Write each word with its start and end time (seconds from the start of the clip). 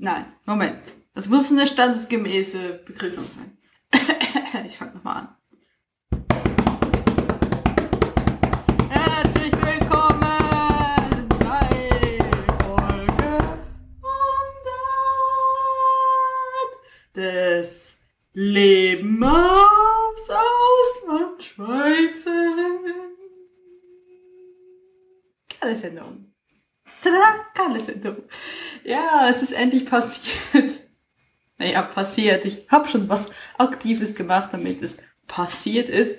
Nein, 0.00 0.32
Moment. 0.46 0.94
Das 1.12 1.28
muss 1.28 1.50
eine 1.50 1.66
standesgemäße 1.66 2.84
Begrüßung 2.86 3.24
sein. 3.28 3.58
ich 4.64 4.78
fange 4.78 4.94
nochmal 4.94 5.16
an. 5.16 5.36
Herzlich 8.88 9.52
willkommen 9.54 10.20
bei 11.40 12.20
Folge 12.60 13.58
100 17.16 17.16
des 17.16 17.98
Leben 18.34 19.24
aufs 19.24 20.30
Ausland 20.30 21.42
Schweizer. 21.42 22.54
Geile 25.60 25.76
Sendung. 25.76 26.32
Tada, 27.02 27.46
geile 27.52 27.84
Sendung. 27.84 28.22
Ja, 28.88 29.28
es 29.28 29.42
ist 29.42 29.52
endlich 29.52 29.84
passiert. 29.86 30.80
Naja, 31.60 31.82
passiert. 31.82 32.44
Ich 32.44 32.68
habe 32.70 32.86
schon 32.86 33.08
was 33.08 33.30
Aktives 33.58 34.14
gemacht, 34.14 34.50
damit 34.52 34.80
es 34.80 34.98
passiert 35.26 35.88
ist. 35.88 36.16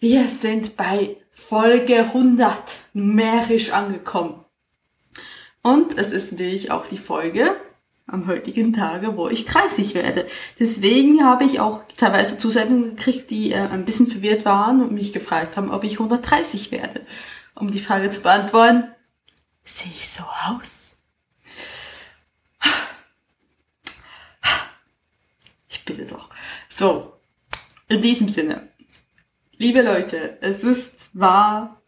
Wir 0.00 0.26
sind 0.28 0.78
bei 0.78 1.18
Folge 1.30 1.98
100 1.98 2.58
numerisch 2.94 3.70
angekommen. 3.70 4.46
Und 5.60 5.98
es 5.98 6.12
ist 6.12 6.32
natürlich 6.32 6.70
auch 6.70 6.86
die 6.86 6.96
Folge 6.96 7.54
am 8.06 8.26
heutigen 8.26 8.72
Tage, 8.72 9.18
wo 9.18 9.28
ich 9.28 9.44
30 9.44 9.94
werde. 9.94 10.26
Deswegen 10.58 11.22
habe 11.22 11.44
ich 11.44 11.60
auch 11.60 11.82
teilweise 11.98 12.38
Zusendungen 12.38 12.96
gekriegt, 12.96 13.30
die 13.30 13.52
äh, 13.52 13.58
ein 13.58 13.84
bisschen 13.84 14.06
verwirrt 14.06 14.46
waren 14.46 14.82
und 14.82 14.92
mich 14.92 15.12
gefragt 15.12 15.58
haben, 15.58 15.70
ob 15.70 15.84
ich 15.84 16.00
130 16.00 16.72
werde. 16.72 17.02
Um 17.54 17.70
die 17.70 17.78
Frage 17.78 18.08
zu 18.08 18.22
beantworten, 18.22 18.88
sehe 19.64 19.92
ich 19.92 20.08
so 20.08 20.24
aus? 20.46 20.94
Ich 25.70 25.77
bitte 25.88 26.06
doch. 26.06 26.28
So, 26.68 27.14
in 27.88 28.02
diesem 28.02 28.28
Sinne, 28.28 28.68
liebe 29.56 29.82
Leute, 29.82 30.38
es 30.42 30.62
ist 30.62 31.08
wahr 31.14 31.80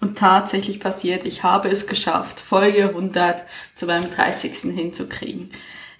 und 0.00 0.18
tatsächlich 0.18 0.80
passiert. 0.80 1.24
Ich 1.24 1.44
habe 1.44 1.68
es 1.68 1.86
geschafft, 1.86 2.40
Folge 2.40 2.88
100 2.88 3.44
zu 3.74 3.86
meinem 3.86 4.10
30. 4.10 4.74
hinzukriegen. 4.74 5.50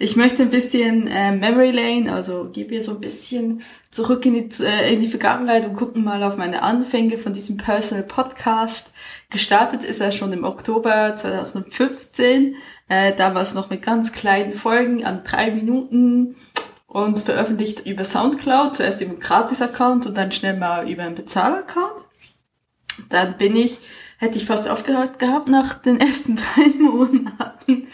Ich 0.00 0.16
möchte 0.16 0.42
ein 0.42 0.50
bisschen 0.50 1.06
äh, 1.06 1.30
Memory 1.30 1.70
Lane, 1.70 2.12
also 2.12 2.50
gebe 2.52 2.74
ihr 2.74 2.82
so 2.82 2.92
ein 2.92 3.00
bisschen 3.00 3.62
zurück 3.92 4.26
in 4.26 4.34
die, 4.34 4.64
äh, 4.64 4.92
in 4.92 4.98
die 4.98 5.08
Vergangenheit 5.08 5.64
und 5.64 5.74
gucken 5.74 6.02
mal 6.02 6.24
auf 6.24 6.36
meine 6.36 6.62
Anfänge 6.62 7.16
von 7.16 7.32
diesem 7.32 7.56
Personal 7.56 8.02
Podcast. 8.02 8.92
Gestartet 9.30 9.84
ist 9.84 10.00
er 10.00 10.10
schon 10.10 10.32
im 10.32 10.42
Oktober 10.42 11.14
2015, 11.14 12.56
äh, 12.88 13.14
damals 13.14 13.54
noch 13.54 13.70
mit 13.70 13.82
ganz 13.82 14.10
kleinen 14.10 14.50
Folgen 14.50 15.04
an 15.04 15.22
drei 15.22 15.52
Minuten 15.52 16.34
und 16.94 17.18
veröffentlicht 17.18 17.84
über 17.86 18.04
Soundcloud, 18.04 18.76
zuerst 18.76 19.00
über 19.00 19.10
einen 19.10 19.18
Gratis-Account 19.20 20.06
und 20.06 20.16
dann 20.16 20.30
schnell 20.30 20.56
mal 20.56 20.88
über 20.88 21.02
einen 21.02 21.16
Bezahl-Account. 21.16 22.04
Dann 23.08 23.36
bin 23.36 23.56
ich, 23.56 23.80
hätte 24.18 24.38
ich 24.38 24.44
fast 24.46 24.68
aufgehört 24.68 25.18
gehabt 25.18 25.48
nach 25.48 25.74
den 25.74 25.98
ersten 25.98 26.36
drei 26.54 26.68
Monaten, 26.78 27.88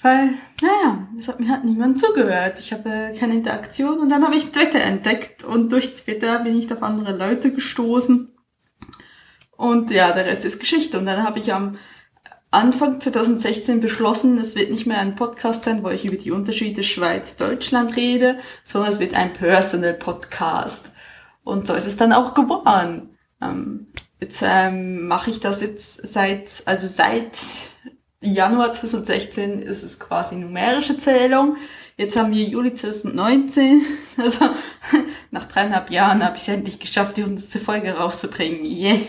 weil, 0.00 0.34
naja, 0.62 1.08
es 1.18 1.26
hat 1.26 1.40
mir 1.40 1.50
halt 1.50 1.64
niemand 1.64 1.98
zugehört. 1.98 2.60
Ich 2.60 2.72
habe 2.72 3.12
keine 3.18 3.34
Interaktion 3.34 3.98
und 3.98 4.10
dann 4.10 4.24
habe 4.24 4.36
ich 4.36 4.52
Twitter 4.52 4.80
entdeckt 4.80 5.42
und 5.42 5.72
durch 5.72 5.94
Twitter 5.94 6.38
bin 6.38 6.56
ich 6.56 6.72
auf 6.72 6.84
andere 6.84 7.16
Leute 7.16 7.52
gestoßen. 7.52 8.32
Und 9.56 9.90
ja, 9.90 10.12
der 10.12 10.26
Rest 10.26 10.44
ist 10.44 10.60
Geschichte. 10.60 11.00
Und 11.00 11.06
dann 11.06 11.24
habe 11.24 11.40
ich 11.40 11.52
am 11.52 11.78
Anfang 12.50 13.00
2016 13.00 13.80
beschlossen, 13.80 14.38
es 14.38 14.56
wird 14.56 14.70
nicht 14.70 14.86
mehr 14.86 15.00
ein 15.00 15.16
Podcast 15.16 15.64
sein, 15.64 15.82
wo 15.82 15.90
ich 15.90 16.04
über 16.04 16.16
die 16.16 16.30
Unterschiede 16.30 16.82
Schweiz-Deutschland 16.82 17.96
rede, 17.96 18.38
sondern 18.64 18.90
es 18.90 19.00
wird 19.00 19.14
ein 19.14 19.32
Personal 19.32 19.94
Podcast. 19.94 20.92
Und 21.44 21.66
so 21.66 21.74
ist 21.74 21.86
es 21.86 21.96
dann 21.96 22.12
auch 22.12 22.34
geworden. 22.34 23.16
Ähm, 23.42 23.88
jetzt 24.20 24.42
ähm, 24.46 25.06
mache 25.06 25.30
ich 25.30 25.40
das 25.40 25.60
jetzt 25.60 26.06
seit, 26.06 26.62
also 26.66 26.86
seit 26.86 27.38
Januar 28.22 28.72
2016 28.72 29.58
ist 29.60 29.82
es 29.82 30.00
quasi 30.00 30.36
numerische 30.36 30.96
Zählung. 30.96 31.56
Jetzt 31.96 32.16
haben 32.16 32.32
wir 32.32 32.44
Juli 32.44 32.74
2019. 32.74 33.82
Also 34.18 34.46
nach 35.30 35.44
dreieinhalb 35.44 35.90
Jahren 35.90 36.24
habe 36.24 36.36
ich 36.36 36.42
es 36.42 36.48
endlich 36.48 36.80
geschafft, 36.80 37.18
die 37.18 37.24
hundertste 37.24 37.60
Folge 37.60 37.92
rauszubringen. 37.92 38.64
Yay! 38.64 39.06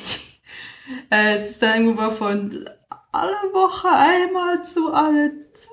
Äh, 1.09 1.35
es 1.35 1.51
ist 1.51 1.63
dann 1.63 1.85
irgendwo 1.85 2.09
von 2.09 2.69
alle 3.17 3.53
Woche 3.53 3.89
einmal 3.89 4.63
zu 4.63 4.93
alle 4.93 5.29
zwei 5.53 5.71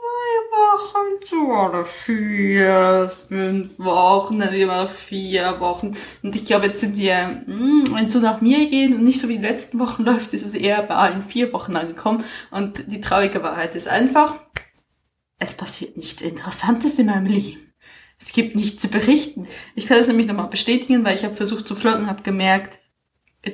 Wochen 0.50 1.22
zu 1.22 1.50
alle 1.50 1.84
vier, 1.84 3.12
fünf 3.28 3.78
Wochen, 3.78 4.38
dann 4.38 4.54
immer 4.54 4.86
vier 4.86 5.60
Wochen. 5.60 5.96
Und 6.22 6.34
ich 6.34 6.44
glaube, 6.44 6.66
jetzt 6.66 6.80
sind 6.80 6.96
wir, 6.96 7.42
wenn 7.46 8.06
es 8.06 8.12
so 8.12 8.20
nach 8.20 8.40
mir 8.40 8.68
geht 8.68 8.92
und 8.92 9.04
nicht 9.04 9.20
so 9.20 9.28
wie 9.28 9.36
die 9.36 9.44
letzten 9.44 9.78
Wochen 9.78 10.02
läuft, 10.04 10.32
ist 10.32 10.44
es 10.44 10.54
eher 10.54 10.82
bei 10.82 10.94
allen 10.94 11.22
vier 11.22 11.52
Wochen 11.52 11.76
angekommen. 11.76 12.24
Und 12.50 12.90
die 12.92 13.00
traurige 13.00 13.42
Wahrheit 13.42 13.74
ist 13.74 13.88
einfach, 13.88 14.40
es 15.38 15.54
passiert 15.54 15.96
nichts 15.96 16.22
Interessantes 16.22 16.98
in 16.98 17.06
meinem 17.06 17.26
Leben. 17.26 17.74
Es 18.18 18.32
gibt 18.32 18.56
nichts 18.56 18.80
zu 18.80 18.88
berichten. 18.88 19.46
Ich 19.74 19.86
kann 19.86 19.98
das 19.98 20.08
nämlich 20.08 20.26
nochmal 20.26 20.48
bestätigen, 20.48 21.04
weil 21.04 21.14
ich 21.14 21.24
habe 21.24 21.34
versucht 21.34 21.68
zu 21.68 21.74
flirten, 21.74 22.06
habe 22.06 22.22
gemerkt, 22.22 22.78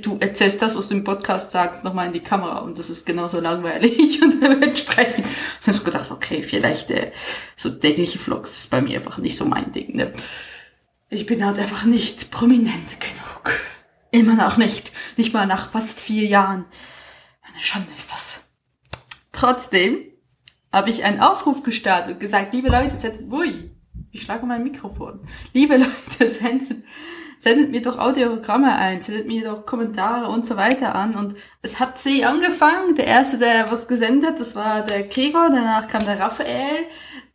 du 0.03 0.19
erzählst 0.21 0.62
das, 0.62 0.77
was 0.77 0.89
du 0.89 0.95
im 0.95 1.05
Podcast 1.05 1.51
sagst, 1.51 1.84
nochmal 1.84 2.06
in 2.06 2.12
die 2.12 2.23
Kamera 2.23 2.59
und 2.59 2.78
das 2.78 2.91
ist 2.91 3.06
genauso 3.06 3.41
langweilig 3.41 4.23
und 4.23 4.43
dementsprechend 4.43 5.27
habe 5.62 5.77
ich 5.77 5.84
gedacht, 5.84 6.11
okay, 6.11 6.43
vielleicht 6.43 6.91
äh, 6.91 7.12
so 7.56 7.71
tägliche 7.71 8.19
Vlogs 8.19 8.59
ist 8.59 8.71
bei 8.71 8.81
mir 8.81 8.99
einfach 8.99 9.19
nicht 9.19 9.37
so 9.37 9.45
mein 9.45 9.73
Ding. 9.73 9.97
Ne? 9.97 10.12
Ich 11.09 11.27
bin 11.27 11.45
halt 11.45 11.59
einfach 11.59 11.84
nicht 11.84 12.31
prominent 12.31 13.00
genug. 13.00 13.53
Immer 14.12 14.34
noch 14.34 14.56
nicht. 14.56 14.93
Nicht 15.17 15.33
mal 15.33 15.47
nach 15.47 15.71
fast 15.71 16.00
vier 16.00 16.27
Jahren. 16.27 16.67
Eine 17.43 17.61
Schande 17.61 17.91
ist 17.97 18.12
das. 18.12 18.43
Trotzdem 19.33 19.99
habe 20.73 20.91
ich 20.91 21.05
einen 21.05 21.21
Aufruf 21.21 21.62
gestartet 21.62 22.15
und 22.15 22.21
gesagt, 22.21 22.55
liebe 22.55 22.69
Leute, 22.69 22.97
sendet, 22.97 23.31
ui, 23.31 23.71
ich 24.12 24.23
schlage 24.23 24.47
mein 24.47 24.62
Mikrofon. 24.62 25.21
Liebe 25.53 25.77
Leute, 25.77 26.29
sendet 26.29 26.84
sendet 27.41 27.71
mir 27.71 27.81
doch 27.81 27.99
Audiogramme 27.99 28.77
ein, 28.77 29.01
sendet 29.01 29.27
mir 29.27 29.45
doch 29.45 29.65
Kommentare 29.65 30.28
und 30.28 30.47
so 30.47 30.56
weiter 30.56 30.95
an. 30.95 31.17
Und 31.17 31.34
es 31.62 31.81
hat 31.81 31.99
sie 31.99 32.25
angefangen. 32.25 32.95
Der 32.95 33.06
erste, 33.06 33.39
der 33.39 33.73
was 33.73 33.89
gesendet 33.89 34.31
hat, 34.31 34.41
das 34.41 34.55
war 34.55 34.83
der 34.83 35.05
Gregor, 35.05 35.49
danach 35.49 35.89
kam 35.89 36.05
der 36.05 36.21
Raphael, 36.21 36.84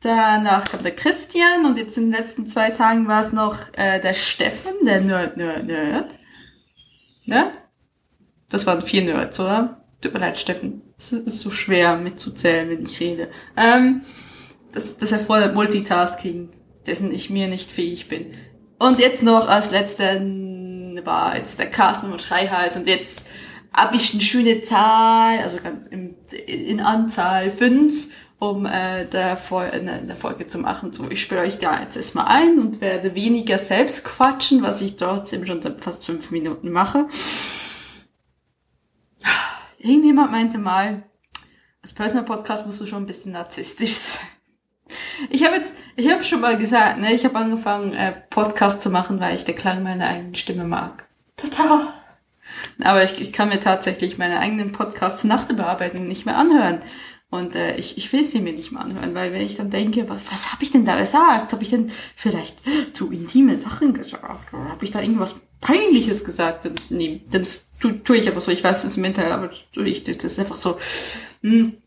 danach 0.01 0.69
kam 0.69 0.83
der 0.83 0.95
Christian 0.95 1.65
und 1.65 1.77
jetzt 1.77 1.97
in 1.97 2.05
den 2.05 2.13
letzten 2.13 2.45
zwei 2.45 2.69
Tagen 2.69 3.07
war 3.07 3.21
es 3.21 3.33
noch 3.33 3.57
äh, 3.73 3.99
der 3.99 4.13
Steffen, 4.13 4.73
der 4.85 5.01
Nerd, 5.01 5.37
Nerd, 5.37 5.65
Nerd. 5.65 6.19
Ne? 7.25 7.51
Das 8.49 8.67
waren 8.67 8.83
vier 8.83 9.03
Nerds, 9.03 9.39
oder? 9.39 9.85
Tut 10.01 10.13
mir 10.13 10.19
leid, 10.19 10.39
Steffen. 10.39 10.83
Es 10.99 11.11
ist 11.11 11.39
so 11.39 11.49
schwer 11.49 11.97
mitzuzählen, 11.97 12.69
wenn 12.69 12.83
ich 12.83 12.99
rede. 12.99 13.29
Ähm, 13.57 14.03
das, 14.71 14.97
das 14.97 15.11
erfordert 15.11 15.55
Multitasking, 15.55 16.49
dessen 16.85 17.11
ich 17.11 17.31
mir 17.31 17.47
nicht 17.47 17.71
fähig 17.71 18.07
bin. 18.07 18.35
Und 18.77 18.99
jetzt 18.99 19.23
noch 19.23 19.47
als 19.47 19.71
letzten 19.71 21.05
war 21.05 21.37
jetzt 21.37 21.59
der 21.59 21.69
Carsten 21.69 22.11
und 22.11 22.21
Schreihals 22.21 22.75
und 22.75 22.87
jetzt 22.87 23.27
habe 23.73 23.95
ich 23.97 24.13
eine 24.13 24.21
schöne 24.21 24.61
Zahl, 24.61 25.39
also 25.39 25.57
ganz 25.57 25.87
im, 25.87 26.15
in 26.47 26.79
Anzahl 26.79 27.51
fünf, 27.51 28.07
um 28.39 28.65
äh, 28.65 29.05
der, 29.05 29.37
Fol 29.37 29.65
eine, 29.65 30.15
Folge 30.15 30.47
zu 30.47 30.59
machen. 30.59 30.93
So, 30.93 31.09
ich 31.09 31.21
spiele 31.21 31.41
euch 31.41 31.59
da 31.59 31.81
jetzt 31.81 31.97
erstmal 31.97 32.27
ein 32.27 32.59
und 32.59 32.81
werde 32.81 33.15
weniger 33.15 33.57
selbst 33.57 34.05
quatschen, 34.05 34.61
was 34.61 34.81
ich 34.81 34.95
trotzdem 34.95 35.45
schon 35.45 35.61
seit 35.61 35.81
fast 35.81 36.05
fünf 36.05 36.31
Minuten 36.31 36.71
mache. 36.71 37.07
Irgendjemand 39.77 40.31
meinte 40.31 40.57
mal, 40.57 41.03
als 41.81 41.93
Personal 41.93 42.25
Podcast 42.25 42.65
musst 42.65 42.81
du 42.81 42.85
schon 42.85 43.03
ein 43.03 43.07
bisschen 43.07 43.33
narzisstisch 43.33 43.93
sein. 43.93 44.24
Ich 45.29 45.43
habe 45.45 45.55
jetzt, 45.55 45.75
ich 45.95 46.11
habe 46.11 46.23
schon 46.23 46.41
mal 46.41 46.57
gesagt, 46.57 46.99
ne, 46.99 47.13
ich 47.13 47.25
habe 47.25 47.37
angefangen, 47.37 47.93
äh, 47.93 48.13
Podcast 48.29 48.81
zu 48.81 48.89
machen, 48.89 49.19
weil 49.19 49.35
ich 49.35 49.45
den 49.45 49.55
Klang 49.55 49.83
meiner 49.83 50.07
eigenen 50.07 50.35
Stimme 50.35 50.65
mag. 50.65 51.07
Total. 51.37 51.87
Aber 52.83 53.03
ich, 53.03 53.21
ich 53.21 53.33
kann 53.33 53.49
mir 53.49 53.59
tatsächlich 53.59 54.17
meine 54.17 54.39
eigenen 54.39 54.71
Podcasts 54.71 55.23
nach 55.23 55.45
der 55.45 55.55
Bearbeitung 55.55 56.07
nicht 56.07 56.25
mehr 56.25 56.37
anhören. 56.37 56.79
Und 57.29 57.55
äh, 57.55 57.75
ich, 57.75 57.97
ich 57.97 58.11
will 58.13 58.23
sie 58.23 58.39
mir 58.39 58.53
nicht 58.53 58.71
mehr 58.71 58.81
anhören, 58.81 59.13
weil 59.15 59.33
wenn 59.33 59.41
ich 59.41 59.55
dann 59.55 59.69
denke, 59.69 60.07
was, 60.07 60.21
was 60.31 60.51
habe 60.53 60.63
ich 60.63 60.71
denn 60.71 60.85
da 60.85 60.97
gesagt? 60.97 61.51
Habe 61.51 61.63
ich 61.63 61.69
denn 61.69 61.89
vielleicht 62.15 62.59
zu 62.95 63.11
intime 63.11 63.57
Sachen 63.57 63.93
gesagt? 63.93 64.53
Oder 64.53 64.69
habe 64.69 64.85
ich 64.85 64.91
da 64.91 65.01
irgendwas 65.01 65.35
Peinliches 65.59 66.23
gesagt? 66.23 66.67
Und, 66.67 66.91
nee, 66.91 67.21
dann 67.31 67.45
tue 67.81 68.03
tu 68.03 68.13
ich 68.13 68.27
einfach 68.27 68.41
so. 68.41 68.51
Ich 68.51 68.63
weiß 68.63 68.83
es 68.85 68.97
im 68.97 69.03
Internet, 69.03 69.31
aber 69.31 69.49
tue 69.73 69.87
ich, 69.87 70.03
das 70.03 70.23
ist 70.23 70.39
einfach 70.39 70.55
so. 70.55 70.77
Hm, 71.41 71.77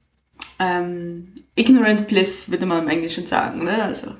ähm, 0.58 1.34
ignorant 1.54 2.08
bliss, 2.08 2.50
würde 2.50 2.66
man 2.66 2.84
im 2.84 2.88
Englischen 2.88 3.26
sagen, 3.26 3.64
ne? 3.64 3.82
Also, 3.82 4.16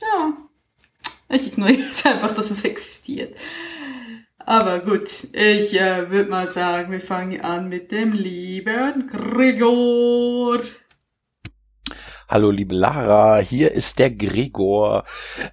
ja. 0.00 0.32
Ich 1.30 1.46
ignoriere 1.46 1.80
jetzt 1.86 2.06
einfach, 2.06 2.32
dass 2.32 2.50
es 2.50 2.64
existiert. 2.64 3.36
Aber 4.38 4.80
gut, 4.80 5.24
ich 5.32 5.78
äh, 5.78 6.10
würde 6.10 6.30
mal 6.30 6.46
sagen, 6.46 6.90
wir 6.90 7.02
fangen 7.02 7.42
an 7.42 7.68
mit 7.68 7.92
dem 7.92 8.12
lieben 8.12 9.06
Gregor. 9.06 10.60
Hallo 12.30 12.50
liebe 12.50 12.74
Lara, 12.74 13.38
hier 13.38 13.72
ist 13.72 13.98
der 13.98 14.10
Gregor. 14.10 15.04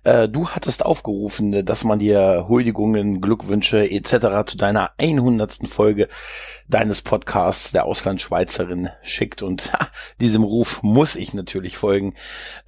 Äh, 0.04 0.28
du 0.28 0.50
hattest 0.50 0.84
aufgerufen, 0.84 1.64
dass 1.64 1.86
man 1.86 2.00
dir 2.00 2.48
Huldigungen, 2.50 3.22
Glückwünsche 3.22 3.90
etc. 3.90 4.46
zu 4.46 4.58
deiner 4.58 4.92
100. 4.98 5.70
Folge 5.70 6.10
deines 6.68 7.02
Podcasts 7.02 7.72
der 7.72 7.86
Auslandschweizerin 7.86 8.90
schickt 9.04 9.42
und 9.42 9.72
ha, 9.72 9.88
diesem 10.20 10.44
Ruf 10.44 10.84
muss 10.84 11.16
ich 11.16 11.34
natürlich 11.34 11.78
folgen. 11.78 12.14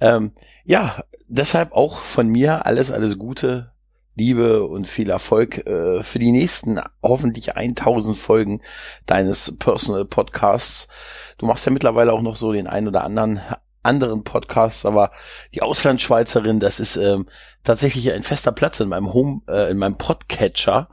Ähm, 0.00 0.32
ja, 0.64 1.02
deshalb 1.26 1.72
auch 1.72 1.98
von 1.98 2.28
mir 2.28 2.64
alles, 2.64 2.90
alles 2.90 3.18
Gute, 3.18 3.72
Liebe 4.16 4.64
und 4.64 4.88
viel 4.88 5.10
Erfolg 5.10 5.66
äh, 5.66 6.02
für 6.02 6.18
die 6.18 6.32
nächsten 6.32 6.80
hoffentlich 7.02 7.56
1000 7.56 8.16
Folgen 8.16 8.62
deines 9.04 9.58
Personal 9.58 10.06
Podcasts. 10.06 10.88
Du 11.36 11.44
machst 11.44 11.66
ja 11.66 11.72
mittlerweile 11.72 12.14
auch 12.14 12.22
noch 12.22 12.36
so 12.36 12.54
den 12.54 12.68
ein 12.68 12.88
oder 12.88 13.04
anderen 13.04 13.42
anderen 13.82 14.24
Podcasts, 14.24 14.84
aber 14.84 15.10
die 15.54 15.62
Auslandschweizerin, 15.62 16.60
das 16.60 16.80
ist 16.80 16.96
ähm, 16.96 17.26
tatsächlich 17.64 18.12
ein 18.12 18.22
fester 18.22 18.52
Platz 18.52 18.80
in 18.80 18.88
meinem 18.88 19.12
Home, 19.12 19.42
äh, 19.48 19.70
in 19.70 19.78
meinem 19.78 19.96
Podcatcher, 19.96 20.88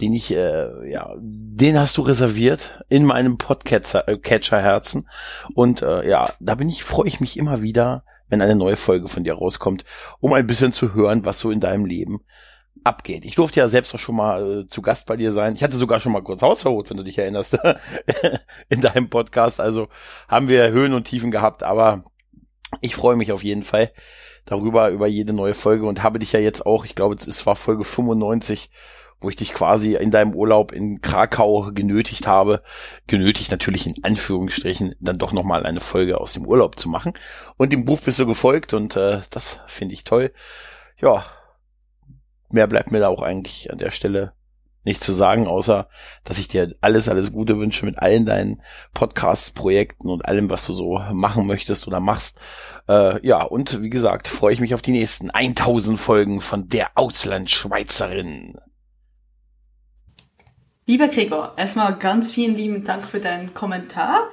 den 0.00 0.12
ich, 0.12 0.32
äh, 0.32 0.90
ja, 0.90 1.14
den 1.18 1.78
hast 1.78 1.96
du 1.96 2.02
reserviert 2.02 2.82
in 2.88 3.04
meinem 3.04 3.38
Podcatcher 3.38 4.08
äh, 4.08 4.18
Catcher 4.18 4.60
Herzen 4.60 5.08
und 5.54 5.82
äh, 5.82 6.08
ja, 6.08 6.30
da 6.40 6.54
bin 6.54 6.68
ich, 6.68 6.84
freue 6.84 7.08
ich 7.08 7.20
mich 7.20 7.36
immer 7.36 7.62
wieder, 7.62 8.04
wenn 8.28 8.42
eine 8.42 8.56
neue 8.56 8.76
Folge 8.76 9.08
von 9.08 9.24
dir 9.24 9.34
rauskommt, 9.34 9.84
um 10.20 10.32
ein 10.32 10.46
bisschen 10.46 10.72
zu 10.72 10.94
hören, 10.94 11.24
was 11.24 11.38
so 11.38 11.50
in 11.50 11.60
deinem 11.60 11.84
Leben 11.84 12.20
abgeht. 12.84 13.24
Ich 13.24 13.34
durfte 13.34 13.60
ja 13.60 13.68
selbst 13.68 13.94
auch 13.94 13.98
schon 13.98 14.16
mal 14.16 14.60
äh, 14.60 14.66
zu 14.66 14.80
Gast 14.82 15.06
bei 15.06 15.16
dir 15.16 15.32
sein. 15.32 15.54
Ich 15.54 15.62
hatte 15.62 15.76
sogar 15.76 16.00
schon 16.00 16.12
mal 16.12 16.22
kurz 16.22 16.42
Hausverbot, 16.42 16.90
wenn 16.90 16.96
du 16.96 17.02
dich 17.02 17.18
erinnerst, 17.18 17.58
in 18.68 18.80
deinem 18.80 19.10
Podcast. 19.10 19.60
Also 19.60 19.88
haben 20.28 20.48
wir 20.48 20.70
Höhen 20.70 20.92
und 20.92 21.04
Tiefen 21.04 21.30
gehabt, 21.30 21.62
aber 21.62 22.04
ich 22.80 22.96
freue 22.96 23.16
mich 23.16 23.32
auf 23.32 23.44
jeden 23.44 23.62
Fall 23.62 23.92
darüber, 24.44 24.90
über 24.90 25.06
jede 25.06 25.32
neue 25.32 25.54
Folge 25.54 25.86
und 25.86 26.02
habe 26.02 26.18
dich 26.18 26.32
ja 26.32 26.40
jetzt 26.40 26.66
auch, 26.66 26.84
ich 26.84 26.94
glaube, 26.94 27.14
es 27.14 27.46
war 27.46 27.56
Folge 27.56 27.84
95, 27.84 28.70
wo 29.20 29.30
ich 29.30 29.36
dich 29.36 29.54
quasi 29.54 29.94
in 29.94 30.10
deinem 30.10 30.34
Urlaub 30.34 30.72
in 30.72 31.00
Krakau 31.00 31.70
genötigt 31.72 32.26
habe, 32.26 32.62
genötigt 33.06 33.50
natürlich 33.50 33.86
in 33.86 34.04
Anführungsstrichen, 34.04 34.94
dann 35.00 35.18
doch 35.18 35.32
nochmal 35.32 35.64
eine 35.64 35.80
Folge 35.80 36.20
aus 36.20 36.34
dem 36.34 36.46
Urlaub 36.46 36.78
zu 36.78 36.88
machen. 36.88 37.14
Und 37.56 37.72
dem 37.72 37.84
Buch 37.84 38.00
bist 38.00 38.18
du 38.18 38.26
gefolgt 38.26 38.74
und 38.74 38.96
äh, 38.96 39.20
das 39.30 39.60
finde 39.66 39.94
ich 39.94 40.04
toll. 40.04 40.32
Ja, 41.00 41.24
mehr 42.50 42.66
bleibt 42.66 42.92
mir 42.92 43.00
da 43.00 43.08
auch 43.08 43.22
eigentlich 43.22 43.72
an 43.72 43.78
der 43.78 43.90
Stelle 43.90 44.32
nicht 44.86 45.04
zu 45.04 45.12
sagen, 45.12 45.46
außer 45.46 45.88
dass 46.24 46.38
ich 46.38 46.48
dir 46.48 46.74
alles, 46.80 47.08
alles 47.08 47.32
Gute 47.32 47.58
wünsche 47.58 47.84
mit 47.84 47.98
allen 47.98 48.24
deinen 48.24 48.62
Podcasts, 48.94 49.50
Projekten 49.50 50.08
und 50.08 50.24
allem, 50.24 50.48
was 50.48 50.64
du 50.64 50.72
so 50.72 51.02
machen 51.12 51.46
möchtest 51.46 51.86
oder 51.86 52.00
machst. 52.00 52.40
Äh, 52.88 53.26
ja, 53.26 53.42
und 53.42 53.82
wie 53.82 53.90
gesagt, 53.90 54.28
freue 54.28 54.54
ich 54.54 54.60
mich 54.60 54.74
auf 54.74 54.82
die 54.82 54.92
nächsten 54.92 55.30
1000 55.30 55.98
Folgen 55.98 56.40
von 56.40 56.68
der 56.68 56.90
Auslandschweizerin. 56.94 58.54
Lieber 60.86 61.08
Gregor, 61.08 61.54
erstmal 61.56 61.96
ganz 61.96 62.32
vielen 62.32 62.54
lieben 62.54 62.84
Dank 62.84 63.02
für 63.02 63.18
deinen 63.18 63.52
Kommentar. 63.54 64.30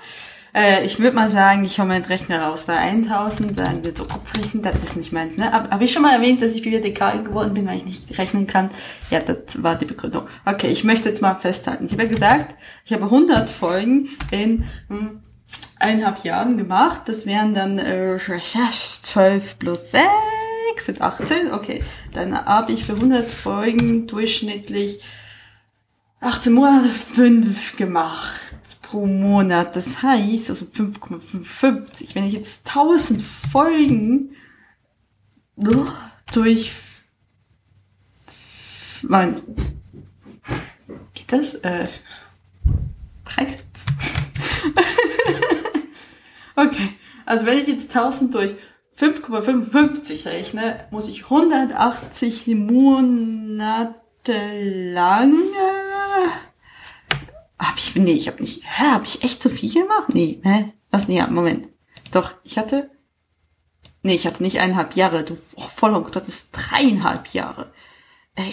Äh, 0.53 0.85
ich 0.85 0.99
würde 0.99 1.15
mal 1.15 1.29
sagen, 1.29 1.63
ich 1.63 1.79
hole 1.79 1.87
meinen 1.87 2.05
Rechner 2.05 2.43
raus, 2.43 2.67
weil 2.67 2.77
1000, 2.77 3.55
sagen 3.55 3.83
wir 3.83 3.93
so 3.95 4.05
Kopfrechnen, 4.05 4.61
das 4.61 4.83
ist 4.83 4.97
nicht 4.97 5.11
meins. 5.11 5.37
Ne? 5.37 5.51
Habe 5.51 5.69
hab 5.69 5.81
ich 5.81 5.91
schon 5.91 6.03
mal 6.03 6.15
erwähnt, 6.15 6.41
dass 6.41 6.55
ich 6.55 6.61
Bibliothekar 6.61 7.17
geworden 7.23 7.53
bin, 7.53 7.65
weil 7.65 7.77
ich 7.77 7.85
nicht 7.85 8.17
rechnen 8.17 8.45
kann? 8.45 8.69
Ja, 9.09 9.19
das 9.19 9.63
war 9.63 9.75
die 9.75 9.85
Begründung. 9.85 10.27
Okay, 10.45 10.67
ich 10.67 10.83
möchte 10.83 11.09
jetzt 11.09 11.21
mal 11.21 11.35
festhalten. 11.35 11.85
Ich 11.85 11.93
habe 11.93 12.03
ja 12.03 12.09
gesagt, 12.09 12.55
ich 12.85 12.93
habe 12.93 13.05
100 13.05 13.49
Folgen 13.49 14.09
in 14.29 14.65
hm, 14.89 15.21
eineinhalb 15.79 16.23
Jahren 16.23 16.57
gemacht. 16.57 17.03
Das 17.05 17.25
wären 17.25 17.55
dann 17.55 17.79
äh, 17.79 18.19
12 18.19 19.57
plus 19.57 19.91
6 19.91 20.05
sind 20.77 21.01
18. 21.01 21.51
Okay, 21.51 21.83
dann 22.13 22.45
habe 22.45 22.71
ich 22.71 22.85
für 22.85 22.93
100 22.93 23.29
Folgen 23.29 24.07
durchschnittlich 24.07 24.99
18 26.23 26.53
Monate 26.53 26.89
5 26.89 27.75
gemacht 27.75 28.39
pro 28.93 29.07
Monat. 29.07 29.75
Das 29.75 30.03
heißt, 30.03 30.51
also 30.51 30.65
5,55. 30.65 32.13
Wenn 32.13 32.25
ich 32.25 32.33
jetzt 32.33 32.67
1000 32.67 33.21
Folgen 33.21 34.35
durch 36.31 36.71
mein 39.01 39.35
geht 41.13 41.31
das? 41.31 41.55
Äh, 41.55 41.87
drei 43.25 43.47
Sätze. 43.47 43.87
okay, 46.55 46.89
also 47.25 47.45
wenn 47.45 47.57
ich 47.57 47.67
jetzt 47.67 47.95
1000 47.95 48.33
durch 48.33 48.55
5,55 48.97 50.27
rechne, 50.27 50.87
muss 50.91 51.09
ich 51.09 51.23
180 51.23 52.47
Monate 52.47 53.95
lang 54.93 55.33
hab 57.59 57.77
ich, 57.77 57.95
nee, 57.95 58.13
ich 58.13 58.27
hab 58.27 58.39
nicht, 58.39 58.63
hä, 58.63 58.91
hab 58.91 59.03
ich 59.05 59.23
echt 59.23 59.41
zu 59.41 59.49
viel 59.49 59.71
gemacht? 59.71 60.09
Nee, 60.13 60.39
hä? 60.43 60.73
Was, 60.91 61.07
nee, 61.07 61.25
Moment. 61.27 61.69
Doch, 62.11 62.33
ich 62.43 62.57
hatte, 62.57 62.91
nee, 64.01 64.15
ich 64.15 64.27
hatte 64.27 64.43
nicht 64.43 64.59
eineinhalb 64.59 64.95
Jahre, 64.95 65.23
du, 65.23 65.37
oh, 65.55 65.67
voll 65.75 65.93
und 65.93 66.15
das 66.15 66.27
ist 66.27 66.51
dreieinhalb 66.51 67.27
Jahre. 67.29 67.73
Äh, 68.35 68.43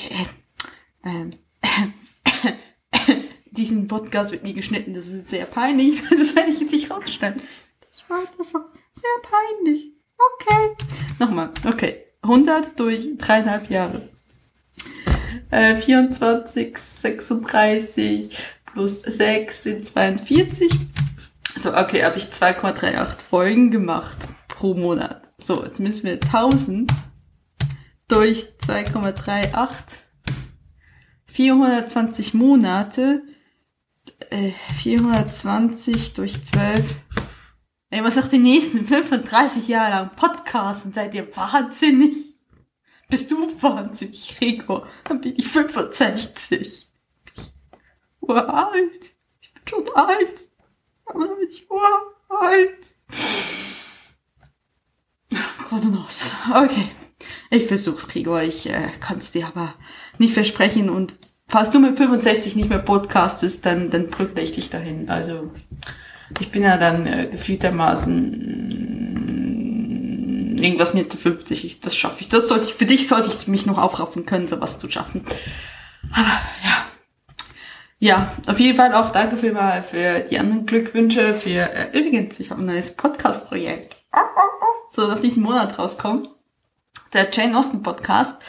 äh, 1.04 1.10
äh, 1.10 1.30
äh, 2.92 3.16
diesen 3.50 3.88
Podcast 3.88 4.30
wird 4.30 4.44
nie 4.44 4.54
geschnitten, 4.54 4.94
das 4.94 5.06
ist 5.06 5.28
sehr 5.28 5.46
peinlich, 5.46 6.00
das 6.10 6.34
werde 6.36 6.50
ich 6.50 6.60
jetzt 6.60 6.72
nicht 6.72 6.90
rausschneiden. 6.90 7.42
Das 7.90 8.08
war 8.08 8.20
sehr 8.92 9.10
peinlich. 9.22 9.92
Okay. 10.16 10.76
Nochmal, 11.18 11.50
okay. 11.66 12.04
100 12.22 12.78
durch 12.78 13.08
dreieinhalb 13.16 13.70
Jahre. 13.70 14.08
Äh, 15.50 15.76
24, 15.76 16.76
36, 16.76 18.38
plus 18.72 18.96
6 18.96 19.62
sind 19.62 19.86
42. 19.86 20.70
So, 21.58 21.76
okay, 21.76 22.04
habe 22.04 22.16
ich 22.16 22.24
2,38 22.24 23.06
Folgen 23.28 23.70
gemacht 23.70 24.16
pro 24.48 24.74
Monat. 24.74 25.22
So, 25.38 25.64
jetzt 25.64 25.80
müssen 25.80 26.04
wir 26.04 26.14
1000 26.14 26.92
durch 28.08 28.46
2,38 28.66 29.74
420 31.26 32.34
Monate 32.34 33.22
äh, 34.30 34.50
420 34.76 36.14
durch 36.14 36.44
12 36.44 36.84
Ey, 37.92 38.04
was 38.04 38.14
sagt 38.14 38.30
die 38.30 38.38
nächsten 38.38 38.86
35 38.86 39.66
Jahre 39.66 39.90
lang 39.90 40.10
Podcasten? 40.14 40.92
Seid 40.92 41.12
ihr 41.12 41.36
wahnsinnig? 41.36 42.39
Bist 43.10 43.30
du 43.30 43.36
wahnsinnig, 43.60 44.36
Gregor? 44.38 44.86
Dann 45.04 45.20
bin 45.20 45.34
ich 45.36 45.48
65 45.48 46.92
uralt. 48.20 49.14
Ich 49.40 49.52
bin 49.52 49.62
schon 49.68 49.84
alt. 49.94 50.48
Aber 51.06 51.26
dann 51.26 51.36
bin 51.36 51.48
ich 51.50 51.68
uralt. 51.68 52.94
Grandios. 55.68 56.30
Okay. 56.54 56.90
Ich 57.50 57.66
versuch's, 57.66 58.06
Gregor. 58.06 58.42
Ich 58.42 58.70
äh, 58.70 58.90
kann's 59.00 59.32
dir 59.32 59.48
aber 59.48 59.74
nicht 60.18 60.34
versprechen. 60.34 60.88
Und 60.88 61.14
falls 61.48 61.70
du 61.70 61.80
mit 61.80 61.96
65 61.96 62.54
nicht 62.54 62.68
mehr 62.68 62.78
podcastest, 62.78 63.66
dann, 63.66 63.90
dann 63.90 64.08
brücke 64.08 64.40
ich 64.40 64.52
dich 64.52 64.70
dahin. 64.70 65.08
Also, 65.10 65.50
ich 66.38 66.52
bin 66.52 66.62
ja 66.62 66.76
dann 66.76 67.06
äh, 67.06 67.26
gefühltermaßen 67.26 68.79
irgendwas 70.62 70.94
Mitte 70.94 71.16
50. 71.16 71.64
Ich, 71.64 71.80
das 71.80 71.96
schaffe 71.96 72.20
ich. 72.20 72.28
Das 72.28 72.48
sollte 72.48 72.68
ich, 72.68 72.74
für 72.74 72.86
dich 72.86 73.08
sollte 73.08 73.28
ich 73.28 73.48
mich 73.48 73.66
noch 73.66 73.78
aufraffen 73.78 74.26
können, 74.26 74.48
sowas 74.48 74.78
zu 74.78 74.90
schaffen. 74.90 75.24
Aber, 76.12 76.40
ja. 76.64 76.86
Ja, 78.02 78.32
auf 78.46 78.58
jeden 78.58 78.76
Fall 78.76 78.94
auch 78.94 79.10
danke 79.10 79.36
für, 79.36 79.52
mal 79.52 79.82
für 79.82 80.20
die 80.20 80.38
anderen 80.38 80.64
Glückwünsche. 80.64 81.34
Für 81.34 81.70
äh, 81.72 81.98
übrigens, 81.98 82.40
ich 82.40 82.50
habe 82.50 82.62
ein 82.62 82.66
neues 82.66 82.96
Podcast-Projekt. 82.96 83.94
Soll 84.90 85.08
nach 85.08 85.20
diesem 85.20 85.42
Monat 85.42 85.78
rauskommen. 85.78 86.26
Der 87.12 87.28
Jane 87.30 87.58
Austen 87.58 87.82
Podcast. 87.82 88.40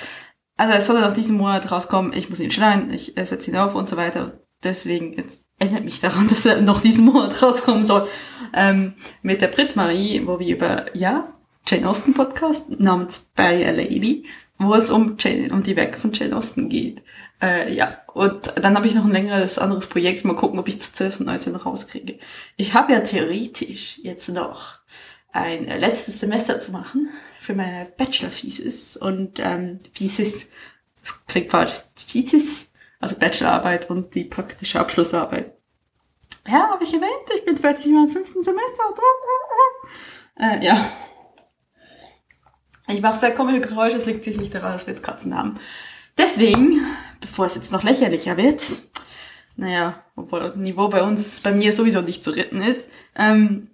Also 0.55 0.73
es 0.73 0.85
soll 0.85 1.01
nach 1.01 1.13
diesem 1.13 1.37
Monat 1.37 1.69
rauskommen. 1.71 2.13
Ich 2.13 2.29
muss 2.29 2.39
ihn 2.39 2.51
schneiden, 2.51 2.93
ich 2.93 3.17
äh, 3.17 3.25
setze 3.25 3.51
ihn 3.51 3.57
auf 3.57 3.75
und 3.75 3.89
so 3.89 3.97
weiter. 3.97 4.39
Deswegen 4.63 5.13
jetzt 5.13 5.43
erinnert 5.59 5.83
mich 5.83 5.99
daran, 5.99 6.27
dass 6.29 6.45
er 6.45 6.61
noch 6.61 6.81
diesen 6.81 7.05
Monat 7.05 7.41
rauskommen 7.41 7.83
soll. 7.83 8.07
Ähm, 8.53 8.93
mit 9.21 9.41
der 9.41 9.47
Brit 9.47 9.75
Marie, 9.75 10.25
wo 10.25 10.39
wir 10.39 10.55
über 10.55 10.85
ja 10.95 11.33
Jane 11.67 11.87
Austen 11.87 12.13
Podcast 12.13 12.69
namens 12.79 13.19
By 13.35 13.65
a 13.65 13.71
Lady, 13.71 14.25
wo 14.57 14.73
es 14.73 14.89
um 14.89 15.15
Jane, 15.17 15.51
um 15.51 15.63
die 15.63 15.75
Werke 15.75 15.97
von 15.97 16.11
Jane 16.11 16.35
Austen 16.35 16.69
geht. 16.69 17.01
Äh, 17.41 17.73
ja, 17.73 17.97
und 18.13 18.53
dann 18.57 18.75
habe 18.75 18.87
ich 18.87 18.95
noch 18.95 19.05
ein 19.05 19.11
längeres 19.11 19.57
anderes 19.57 19.87
Projekt. 19.87 20.25
Mal 20.25 20.35
gucken, 20.35 20.59
ob 20.59 20.67
ich 20.67 20.77
das 20.77 20.93
2019 20.93 21.53
noch 21.53 21.65
rauskriege. 21.65 22.19
Ich 22.57 22.73
habe 22.73 22.93
ja 22.93 22.99
theoretisch 22.99 23.99
jetzt 24.03 24.29
noch 24.29 24.79
ein 25.31 25.67
äh, 25.67 25.77
letztes 25.77 26.19
Semester 26.19 26.59
zu 26.59 26.71
machen 26.71 27.09
für 27.39 27.55
meine 27.55 27.85
Bachelor-Thesis 27.97 28.97
und 28.97 29.39
ähm, 29.39 29.79
Thesis, 29.95 30.49
das 30.99 31.25
klingt 31.25 31.49
falsch, 31.49 31.73
Thesis, 31.95 32.67
also 32.99 33.17
Bachelorarbeit 33.17 33.89
und 33.89 34.13
die 34.13 34.25
praktische 34.25 34.79
Abschlussarbeit. 34.79 35.53
Ja, 36.47 36.69
habe 36.69 36.83
ich 36.83 36.93
erwähnt, 36.93 37.29
ich 37.35 37.45
bin 37.45 37.57
fertig 37.57 37.85
mit 37.85 37.95
meinem 37.95 38.09
fünften 38.09 38.43
Semester. 38.43 38.83
Äh, 40.39 40.65
ja, 40.65 40.91
Ich 42.91 43.01
mache 43.01 43.17
sehr 43.17 43.33
komische 43.33 43.61
Geräusche, 43.61 43.97
es 43.97 44.05
liegt 44.05 44.23
sicherlich 44.23 44.49
daran, 44.49 44.73
dass 44.73 44.85
wir 44.85 44.93
jetzt 44.93 45.03
Katzen 45.03 45.35
haben. 45.35 45.57
Deswegen, 46.17 46.81
bevor 47.21 47.45
es 47.45 47.55
jetzt 47.55 47.71
noch 47.71 47.83
lächerlicher 47.83 48.35
wird, 48.35 48.63
naja, 49.55 50.03
obwohl 50.15 50.41
das 50.41 50.55
Niveau 50.57 50.89
bei 50.89 51.01
uns, 51.01 51.39
bei 51.39 51.53
mir 51.53 51.71
sowieso 51.71 52.01
nicht 52.01 52.23
zu 52.23 52.31
retten 52.31 52.61
ist, 52.61 52.89
ähm, 53.15 53.69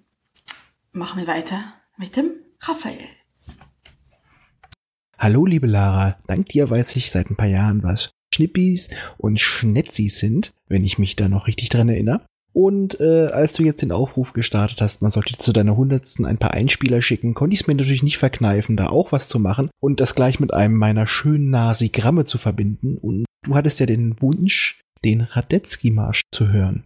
machen 0.91 1.19
wir 1.19 1.27
weiter 1.27 1.73
mit 1.97 2.15
dem 2.15 2.31
Raphael. 2.61 3.09
Hallo, 5.17 5.45
liebe 5.47 5.67
Lara. 5.67 6.19
Dank 6.27 6.49
dir 6.49 6.69
weiß 6.69 6.95
ich 6.95 7.09
seit 7.09 7.31
ein 7.31 7.37
paar 7.37 7.47
Jahren, 7.47 7.81
was 7.81 8.11
Schnippis 8.33 8.89
und 9.17 9.39
Schnetzis 9.39 10.19
sind, 10.19 10.51
wenn 10.67 10.83
ich 10.83 10.99
mich 10.99 11.15
da 11.15 11.27
noch 11.27 11.47
richtig 11.47 11.69
dran 11.69 11.89
erinnere. 11.89 12.23
Und 12.59 12.99
äh, 12.99 13.27
als 13.27 13.53
du 13.53 13.61
jetzt 13.61 13.83
den 13.83 13.91
Aufruf 13.91 14.33
gestartet 14.33 14.81
hast, 14.81 15.03
man 15.03 15.11
sollte 15.11 15.37
zu 15.37 15.53
deiner 15.53 15.77
Hundertsten 15.77 16.25
ein 16.25 16.39
paar 16.39 16.55
Einspieler 16.55 17.03
schicken, 17.03 17.35
konnte 17.35 17.53
ich 17.53 17.61
es 17.61 17.67
mir 17.67 17.75
natürlich 17.75 18.01
nicht 18.01 18.17
verkneifen, 18.17 18.75
da 18.75 18.87
auch 18.87 19.11
was 19.11 19.29
zu 19.29 19.37
machen 19.37 19.69
und 19.79 19.99
das 19.99 20.15
gleich 20.15 20.39
mit 20.39 20.55
einem 20.55 20.73
meiner 20.73 21.05
schönen 21.05 21.51
Nasigramme 21.51 22.25
zu 22.25 22.39
verbinden. 22.39 22.97
Und 22.97 23.25
du 23.43 23.53
hattest 23.53 23.79
ja 23.79 23.85
den 23.85 24.19
Wunsch, 24.23 24.81
den 25.05 25.21
Radetzky-Marsch 25.21 26.23
zu 26.31 26.47
hören. 26.47 26.83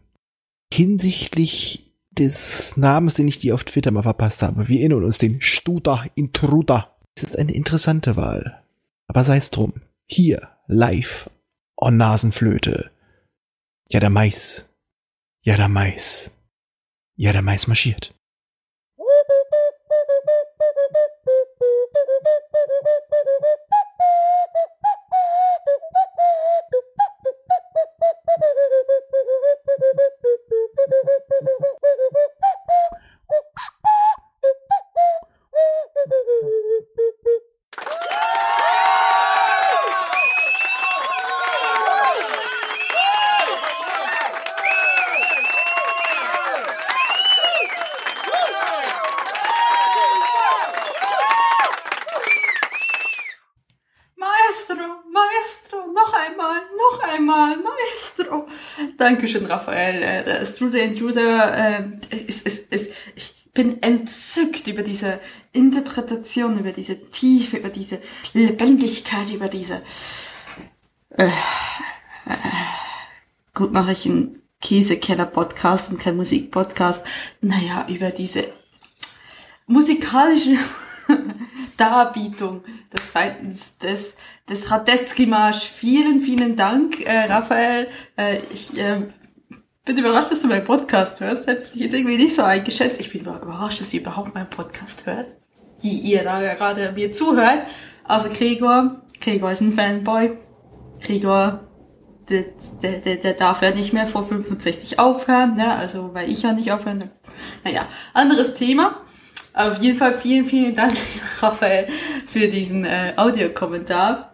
Hinsichtlich 0.73 1.93
des 2.11 2.75
Namens, 2.75 3.13
den 3.13 3.29
ich 3.29 3.39
dir 3.39 3.55
auf 3.55 3.63
Twitter 3.63 3.91
mal 3.91 4.03
verpasst 4.03 4.41
habe, 4.41 4.67
wir 4.67 4.77
erinnern 4.77 5.05
uns 5.05 5.19
den 5.19 5.39
Studer 5.39 6.03
Intruder. 6.15 6.97
Das 7.15 7.29
ist 7.29 7.39
eine 7.39 7.53
interessante 7.53 8.17
Wahl. 8.17 8.61
Aber 9.07 9.23
sei 9.23 9.37
es 9.37 9.51
drum. 9.51 9.75
Hier, 10.05 10.49
live, 10.67 11.29
on 11.77 11.95
Nasenflöte. 11.95 12.91
Ja, 13.87 14.01
der 14.01 14.09
Mais 14.09 14.67
Yadamais. 15.43 16.29
Yadamais 17.17 17.67
marschiert. 17.67 18.13
And 60.61 60.97
Judah, 60.97 61.77
äh, 61.77 61.83
ist, 62.09 62.45
ist, 62.45 62.71
ist, 62.71 62.91
ich 63.15 63.49
bin 63.53 63.81
entzückt 63.81 64.67
über 64.67 64.83
diese 64.83 65.19
Interpretation, 65.51 66.59
über 66.59 66.71
diese 66.71 67.09
Tiefe, 67.09 67.57
über 67.57 67.69
diese 67.69 67.99
Lebendigkeit, 68.33 69.29
über 69.31 69.49
diese 69.49 69.81
äh, 71.17 71.25
äh, 71.25 72.37
gut 73.53 73.73
mache 73.73 73.91
ich 73.91 74.05
einen 74.05 74.41
Käsekeller-Podcast 74.61 75.91
und 75.91 75.99
kein 75.99 76.15
Musik-Podcast. 76.15 77.05
Naja, 77.41 77.87
über 77.89 78.11
diese 78.11 78.53
musikalische 79.67 80.57
Darbietung 81.77 82.63
des 82.93 83.09
Feindens 83.09 83.77
des, 83.79 84.15
des 84.47 84.71
Radetzky-Marsch. 84.71 85.69
Vielen, 85.69 86.21
vielen 86.21 86.55
Dank, 86.55 87.01
äh, 87.01 87.25
Raphael. 87.25 87.87
Äh, 88.15 88.37
ich 88.53 88.77
äh, 88.77 89.01
bin 89.85 89.97
überrascht, 89.97 90.31
dass 90.31 90.41
du 90.41 90.47
meinen 90.47 90.65
Podcast 90.65 91.19
hörst. 91.21 91.47
Hätte 91.47 91.63
ich 91.63 91.71
dich 91.71 91.81
jetzt 91.81 91.93
irgendwie 91.93 92.17
nicht 92.17 92.35
so 92.35 92.43
eingeschätzt. 92.43 92.99
Ich 92.99 93.11
bin 93.11 93.21
überrascht, 93.21 93.81
dass 93.81 93.93
ihr 93.93 94.01
überhaupt 94.01 94.33
meinen 94.33 94.49
Podcast 94.49 95.05
hört. 95.05 95.35
Die 95.83 95.99
ihr 95.99 96.23
da 96.23 96.53
gerade 96.53 96.91
mir 96.91 97.11
zuhört. 97.11 97.63
Also 98.03 98.29
Gregor, 98.29 99.01
Gregor 99.19 99.51
ist 99.51 99.61
ein 99.61 99.73
Fanboy. 99.73 100.37
Gregor, 101.01 101.61
der, 102.29 102.45
der, 102.81 102.99
der, 102.99 103.15
der 103.17 103.33
darf 103.33 103.61
ja 103.61 103.71
nicht 103.71 103.93
mehr 103.93 104.07
vor 104.07 104.23
65 104.23 104.99
aufhören, 104.99 105.55
ne? 105.55 105.75
also 105.75 106.13
weil 106.13 106.29
ich 106.29 106.43
ja 106.43 106.53
nicht 106.53 106.71
aufhören. 106.71 107.09
Naja, 107.63 107.87
anderes 108.13 108.53
Thema. 108.53 109.01
Auf 109.53 109.81
jeden 109.81 109.97
Fall 109.97 110.13
vielen, 110.13 110.45
vielen 110.45 110.73
Dank, 110.73 110.93
Raphael, 111.41 111.87
für 112.25 112.47
diesen 112.47 112.85
äh, 112.85 113.13
Audiokommentar. 113.17 114.31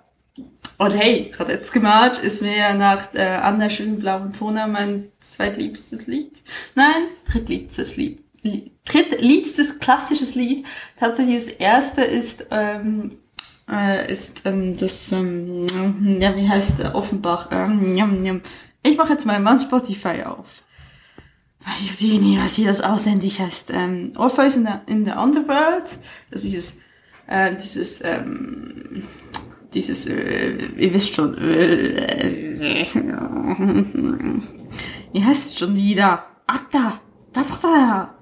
Und 0.77 0.95
hey, 0.95 1.31
Radetzky 1.35 1.79
March 1.79 2.19
ist 2.19 2.43
mir 2.43 2.75
nach 2.75 3.13
äh, 3.15 3.23
An 3.23 3.57
der 3.57 3.69
schönen 3.69 3.97
blauen 3.97 4.31
Tona 4.31 4.67
mein 4.67 5.09
zweitliebstes 5.33 6.07
Lied. 6.07 6.41
Nein, 6.75 7.03
drittliebstes 7.29 7.97
Lied. 7.97 8.21
Drittliebstes 8.85 9.79
klassisches 9.79 10.35
Lied. 10.35 10.65
Tatsächlich 10.95 11.35
das 11.35 11.47
erste 11.47 12.01
ist, 12.01 12.47
ähm, 12.51 13.17
äh, 13.69 14.11
ist 14.11 14.43
ähm, 14.45 14.77
das, 14.77 15.11
ähm, 15.11 15.63
ja, 16.19 16.35
wie 16.35 16.47
heißt 16.47 16.79
der? 16.79 16.95
Offenbach. 16.95 17.49
Ähm, 17.51 18.41
ich 18.83 18.97
mache 18.97 19.13
jetzt 19.13 19.25
mal 19.25 19.39
mein 19.39 19.59
Spotify 19.59 20.23
auf 20.23 20.63
ich 21.83 21.95
sehe 21.95 22.19
nie, 22.19 22.37
was 22.39 22.55
hier 22.55 22.67
das 22.67 22.81
auswendig 22.81 23.39
heißt. 23.39 23.71
Ähm, 23.73 24.11
Orpheus 24.15 24.55
in 24.55 24.65
the, 24.65 24.91
in 24.91 25.05
the 25.05 25.11
Underworld, 25.11 25.99
das 26.31 26.43
ist 26.43 26.53
dieses, 26.53 26.79
äh, 27.27 27.55
dieses, 27.55 28.01
ähm, 28.03 29.03
dieses, 29.73 30.07
äh, 30.07 30.55
ihr 30.77 30.93
wisst 30.93 31.13
schon, 31.13 31.37
äh, 31.37 32.85
wie 35.11 35.23
heißt 35.23 35.59
schon 35.59 35.75
wieder? 35.75 36.25
Ach 36.47 36.61
da, 36.71 36.99
da, 37.33 37.41
da, 37.41 37.57
da. 37.61 38.17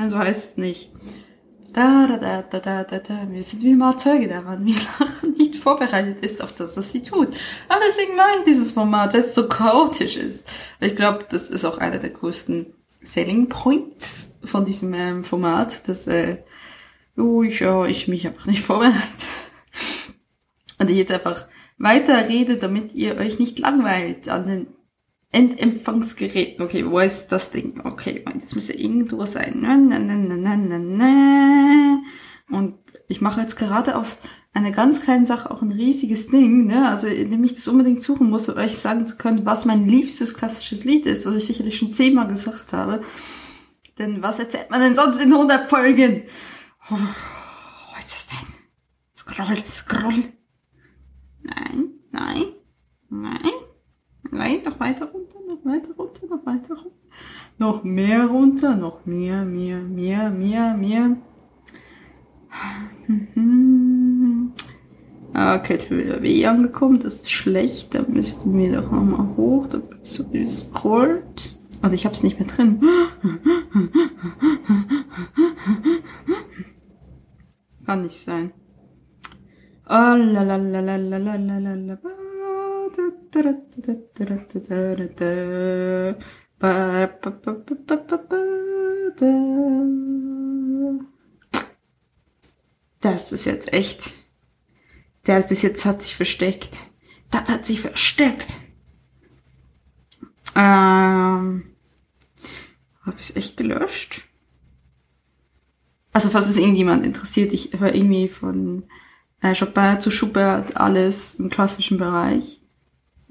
Also 0.00 0.18
heißt 0.18 0.50
es 0.50 0.56
nicht. 0.56 0.92
Da, 1.72 2.06
da, 2.06 2.16
da, 2.16 2.42
da, 2.42 2.60
da, 2.60 2.84
da, 2.84 2.98
da. 2.98 3.26
Wir 3.30 3.42
sind 3.42 3.62
wie 3.62 3.72
immer 3.72 3.96
Zeuge 3.98 4.28
daran. 4.28 4.64
Wir 4.64 4.74
lachen 5.00 5.32
nicht 5.32 5.56
vorbereitet 5.56 6.24
ist 6.24 6.42
auf 6.42 6.52
das, 6.52 6.76
was 6.76 6.92
sie 6.92 7.02
tut. 7.02 7.28
Aber 7.68 7.80
deswegen 7.86 8.16
mag 8.16 8.38
ich 8.38 8.44
dieses 8.44 8.70
Format, 8.70 9.14
weil 9.14 9.20
es 9.20 9.34
so 9.34 9.48
chaotisch 9.48 10.16
ist. 10.16 10.50
Ich 10.80 10.96
glaube, 10.96 11.26
das 11.28 11.50
ist 11.50 11.64
auch 11.64 11.78
einer 11.78 11.98
der 11.98 12.10
größten 12.10 12.72
Selling 13.02 13.48
Points 13.48 14.30
von 14.44 14.64
diesem 14.64 14.94
ähm, 14.94 15.24
Format, 15.24 15.88
dass 15.88 16.06
äh, 16.06 16.38
oh, 17.16 17.42
ich, 17.42 17.64
oh, 17.66 17.84
ich 17.84 18.08
mich 18.08 18.26
einfach 18.26 18.46
nicht 18.46 18.62
vorbereite. 18.62 18.96
Und 20.78 20.90
ich 20.90 20.96
jetzt 20.96 21.12
einfach 21.12 21.46
weiter 21.78 22.28
rede, 22.28 22.56
damit 22.56 22.94
ihr 22.94 23.16
euch 23.16 23.38
nicht 23.38 23.58
langweilt 23.58 24.28
an 24.28 24.46
den 24.46 24.66
Endempfangsgeräten. 25.36 26.64
Okay, 26.64 26.88
wo 26.88 26.98
ist 26.98 27.28
das 27.28 27.50
Ding? 27.50 27.82
Okay, 27.84 28.24
das 28.32 28.54
müsste 28.54 28.72
irgendwo 28.72 29.26
sein. 29.26 29.66
Und 32.48 32.78
ich 33.08 33.20
mache 33.20 33.42
jetzt 33.42 33.56
gerade 33.56 33.96
aus 33.96 34.16
einer 34.54 34.70
ganz 34.70 35.02
kleinen 35.02 35.26
Sache 35.26 35.50
auch 35.50 35.60
ein 35.60 35.72
riesiges 35.72 36.28
Ding, 36.28 36.64
ne? 36.64 36.88
Also 36.88 37.08
indem 37.08 37.44
ich 37.44 37.52
das 37.52 37.68
unbedingt 37.68 38.00
suchen 38.00 38.30
muss, 38.30 38.48
um 38.48 38.56
euch 38.56 38.76
sagen 38.78 39.06
zu 39.06 39.18
können, 39.18 39.44
was 39.44 39.66
mein 39.66 39.86
liebstes 39.86 40.32
klassisches 40.32 40.84
Lied 40.84 41.04
ist, 41.04 41.26
was 41.26 41.34
ich 41.34 41.44
sicherlich 41.44 41.76
schon 41.76 41.92
zehnmal 41.92 42.28
gesagt 42.28 42.72
habe. 42.72 43.02
Denn 43.98 44.22
was 44.22 44.38
erzählt 44.38 44.70
man 44.70 44.80
denn 44.80 44.96
sonst 44.96 45.20
in 45.22 45.32
100 45.32 45.68
Folgen? 45.68 46.22
Oh, 46.90 46.96
was 47.94 48.06
ist 48.06 48.30
das 48.30 48.38
denn? 48.38 48.46
Scroll, 49.14 49.62
scroll. 49.66 50.32
Nein, 51.42 51.90
nein, 52.10 52.44
nein. 53.10 53.55
Nein, 54.30 54.58
noch 54.64 54.80
weiter 54.80 55.06
runter, 55.06 55.38
noch 55.46 55.64
weiter 55.64 55.94
runter, 55.96 56.26
noch 56.28 56.46
weiter 56.46 56.74
runter. 56.74 56.90
Noch 57.58 57.84
mehr 57.84 58.26
runter, 58.26 58.76
noch 58.76 59.06
mehr, 59.06 59.44
mehr, 59.44 59.80
mehr, 59.80 60.30
mehr, 60.30 60.76
mehr. 60.76 61.16
Okay, 65.34 65.74
jetzt 65.74 65.88
bin 65.90 65.98
ich 66.00 66.06
wieder 66.06 66.22
W 66.22 66.46
angekommen. 66.46 66.98
Das 66.98 67.14
ist 67.14 67.30
schlecht. 67.30 67.94
Da 67.94 68.02
müssten 68.02 68.56
wir 68.56 68.72
doch 68.72 68.90
nochmal 68.90 69.36
hoch. 69.36 69.66
Da 69.68 69.80
so 70.02 70.24
gescrollt. 70.24 71.58
Also 71.82 71.94
ich 71.94 72.06
hab's 72.06 72.22
nicht 72.22 72.38
mehr 72.38 72.48
drin. 72.48 72.80
Kann 77.84 78.02
nicht 78.02 78.16
sein. 78.16 78.52
Oh, 79.88 80.14
la. 80.16 80.58
Das 93.00 93.32
ist 93.32 93.44
jetzt 93.44 93.72
echt. 93.72 94.14
Das 95.24 95.50
ist 95.50 95.62
jetzt 95.62 95.84
hat 95.84 96.02
sich 96.02 96.14
versteckt. 96.16 96.76
Das 97.30 97.48
hat 97.50 97.66
sich 97.66 97.80
versteckt. 97.80 98.48
Ähm, 100.54 101.64
habe 103.04 103.16
ich 103.18 103.30
es 103.30 103.36
echt 103.36 103.56
gelöscht? 103.56 104.26
also 106.16 106.30
falls 106.30 106.46
es 106.46 106.56
irgendjemand 106.56 107.04
interessiert, 107.04 107.52
ich 107.52 107.78
höre 107.78 107.94
irgendwie 107.94 108.30
von 108.30 108.84
äh, 109.42 109.54
Chopin 109.54 110.00
zu 110.00 110.10
Schubert 110.10 110.78
alles 110.78 111.34
im 111.34 111.50
klassischen 111.50 111.98
Bereich. 111.98 112.62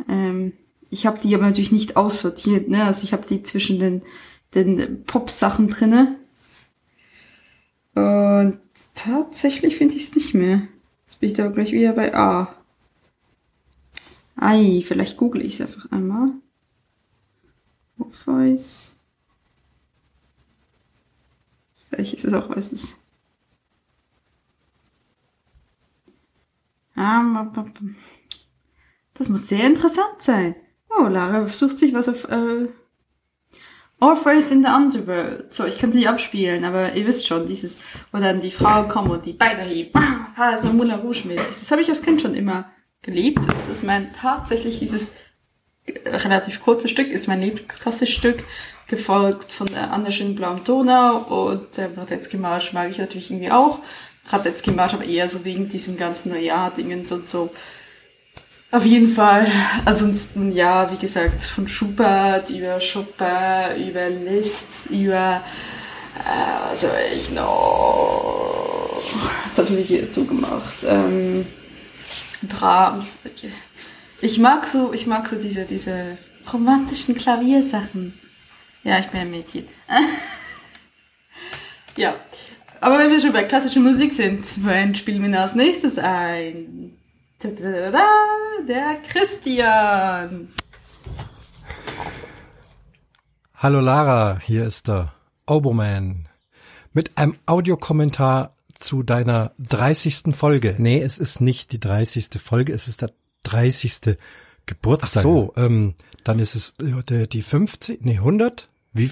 Ähm, 0.10 0.54
ich 0.90 1.06
habe 1.06 1.20
die 1.20 1.34
aber 1.36 1.46
natürlich 1.46 1.72
nicht 1.72 1.98
aussortiert, 1.98 2.70
ne? 2.70 2.84
Also 2.84 3.04
ich 3.04 3.14
habe 3.14 3.26
die 3.26 3.44
zwischen 3.44 3.80
den, 3.80 4.04
den 4.54 5.04
Pop-Sachen 5.06 5.70
drinne. 5.70 6.20
Und 7.96 8.60
tatsächlich 8.94 9.78
finde 9.78 9.96
ich 9.96 10.04
es 10.04 10.16
nicht 10.16 10.34
mehr. 10.34 10.68
Jetzt 11.06 11.20
bin 11.20 11.30
ich 11.30 11.36
da 11.36 11.48
gleich 11.48 11.72
wieder 11.72 11.94
bei 11.94 12.14
A. 12.14 12.56
Ei, 14.36 14.84
vielleicht 14.86 15.18
google 15.18 15.42
ich 15.42 15.54
es 15.54 15.62
einfach 15.62 15.92
einmal. 15.92 16.32
Voice. 18.26 18.96
Vielleicht 21.90 22.14
ist 22.14 22.26
es 22.26 22.34
auch, 22.34 22.50
weiß 22.50 22.72
es. 22.72 23.00
Ah, 26.96 27.52
Das 29.16 29.30
muss 29.30 29.48
sehr 29.48 29.66
interessant 29.66 30.20
sein. 30.22 30.56
Oh, 30.90 31.04
Lara 31.04 31.48
sucht 31.48 31.80
sich 31.80 31.94
was 31.94 32.08
auf 32.08 32.26
äh, 32.30 32.68
Orpheus 34.00 34.52
in 34.52 34.62
the 34.62 34.70
Underworld. 34.70 35.54
So, 35.54 35.66
ich 35.66 35.80
kann 35.80 35.90
nicht 35.90 36.08
abspielen, 36.08 36.66
aber 36.66 36.94
ihr 36.94 37.08
wisst 37.08 37.28
schon, 37.28 37.46
dieses, 37.46 37.80
wo 38.12 38.20
dann 38.20 38.42
die 38.42 38.52
Frau 38.52 38.84
kommt 38.84 39.10
und 39.10 39.26
die 39.26 39.34
Beine 39.34 39.64
hebt. 39.64 39.96
Ah, 40.38 40.58
so 40.58 40.68
Moulin 40.70 41.00
Rouge-mäßig. 41.00 41.60
Das 41.60 41.72
habe 41.72 41.82
ich 41.82 41.90
als 41.90 42.02
Kind 42.02 42.22
schon 42.22 42.36
immer 42.36 42.70
geliebt. 43.02 43.40
Das 43.58 43.70
ist 43.70 43.84
mein 43.84 44.12
tatsächlich 44.14 44.80
dieses 44.80 45.14
relativ 46.06 46.62
kurze 46.62 46.88
Stück, 46.88 47.10
ist 47.10 47.28
mein 47.28 47.42
Lieblingsklassestück, 47.42 48.44
gefolgt 48.88 49.54
von 49.54 49.68
der 49.68 49.92
Anderschen 49.92 50.36
Blauen 50.36 50.64
Donau 50.64 51.18
und 51.18 51.78
der 51.78 51.96
Radetzky 51.96 52.38
Marsch 52.38 52.74
mag 52.74 52.90
ich 52.90 52.98
natürlich 52.98 53.32
irgendwie 53.32 53.52
auch. 53.52 53.80
Radetzky 54.28 54.72
Marsch 54.72 54.96
aber 54.96 55.06
eher 55.06 55.28
so 55.30 55.46
wegen 55.46 55.70
diesem 55.70 55.98
ganzen 55.98 56.32
Neujahr-Dingens 56.32 57.12
und 57.12 57.30
so. 57.30 57.52
Auf 58.72 58.86
jeden 58.86 59.10
Fall. 59.10 59.48
Ansonsten, 59.86 60.52
ja, 60.52 60.92
wie 60.92 60.98
gesagt, 60.98 61.42
von 61.42 61.68
Schubert 61.68 62.50
über 62.50 62.80
Chopin, 62.80 63.88
über 63.88 64.10
Liszt, 64.10 64.90
über, 64.90 65.44
äh, 66.18 66.70
was 66.70 66.84
habe 66.84 66.98
ich 67.16 67.32
noch? 67.32 69.02
Das 69.56 69.70
habe 69.70 69.80
ich 69.80 69.90
wieder 69.90 70.12
zugemacht. 70.12 70.84
Ähm, 70.86 71.46
Brahms. 72.50 73.20
Ich 74.22 74.40
mag 74.40 74.66
so, 74.66 74.94
ich 74.94 75.08
mag 75.08 75.28
so 75.28 75.36
diese, 75.36 75.66
diese 75.66 76.18
romantischen 76.52 77.16
Klaviersachen. 77.16 78.20
Ja, 78.84 79.00
ich 79.00 79.08
bin 79.08 79.22
ein 79.22 79.32
Mädchen. 79.32 79.66
ja. 81.96 82.16
Aber 82.82 83.00
wenn 83.00 83.10
wir 83.10 83.20
schon 83.20 83.34
bei 83.34 83.44
klassischer 83.44 83.80
Musik 83.80 84.14
sind, 84.14 84.46
wen 84.66 84.94
spielen 84.94 85.32
wir 85.32 85.42
als 85.42 85.56
nächstes 85.56 85.98
ein? 85.98 86.96
Der 87.46 88.96
Christian. 89.08 90.50
Hallo 93.54 93.82
Lara, 93.82 94.40
hier 94.44 94.66
ist 94.66 94.88
der 94.88 95.14
Oboman 95.46 96.28
mit 96.94 97.20
einem 97.20 97.38
Audiokommentar 97.46 98.56
zu 98.74 99.04
deiner 99.04 99.52
30. 99.60 100.36
Folge. 100.36 100.76
Nee, 100.80 101.00
es 101.00 101.20
ist 101.20 101.40
nicht 101.40 101.72
die 101.72 101.80
30. 101.80 102.30
Folge, 102.44 102.74
es 102.74 102.88
ist 102.88 103.04
der 103.04 103.12
30. 103.44 104.18
Geburtstag. 104.66 105.20
Ach 105.20 105.24
so, 105.24 105.54
ähm, 105.56 105.94
dann 106.24 106.40
ist 106.40 106.56
es 106.56 106.76
äh, 106.80 107.28
die 107.28 107.44
50, 107.44 108.04
nee, 108.04 108.18
100? 108.18 108.70
Wie, 108.92 109.12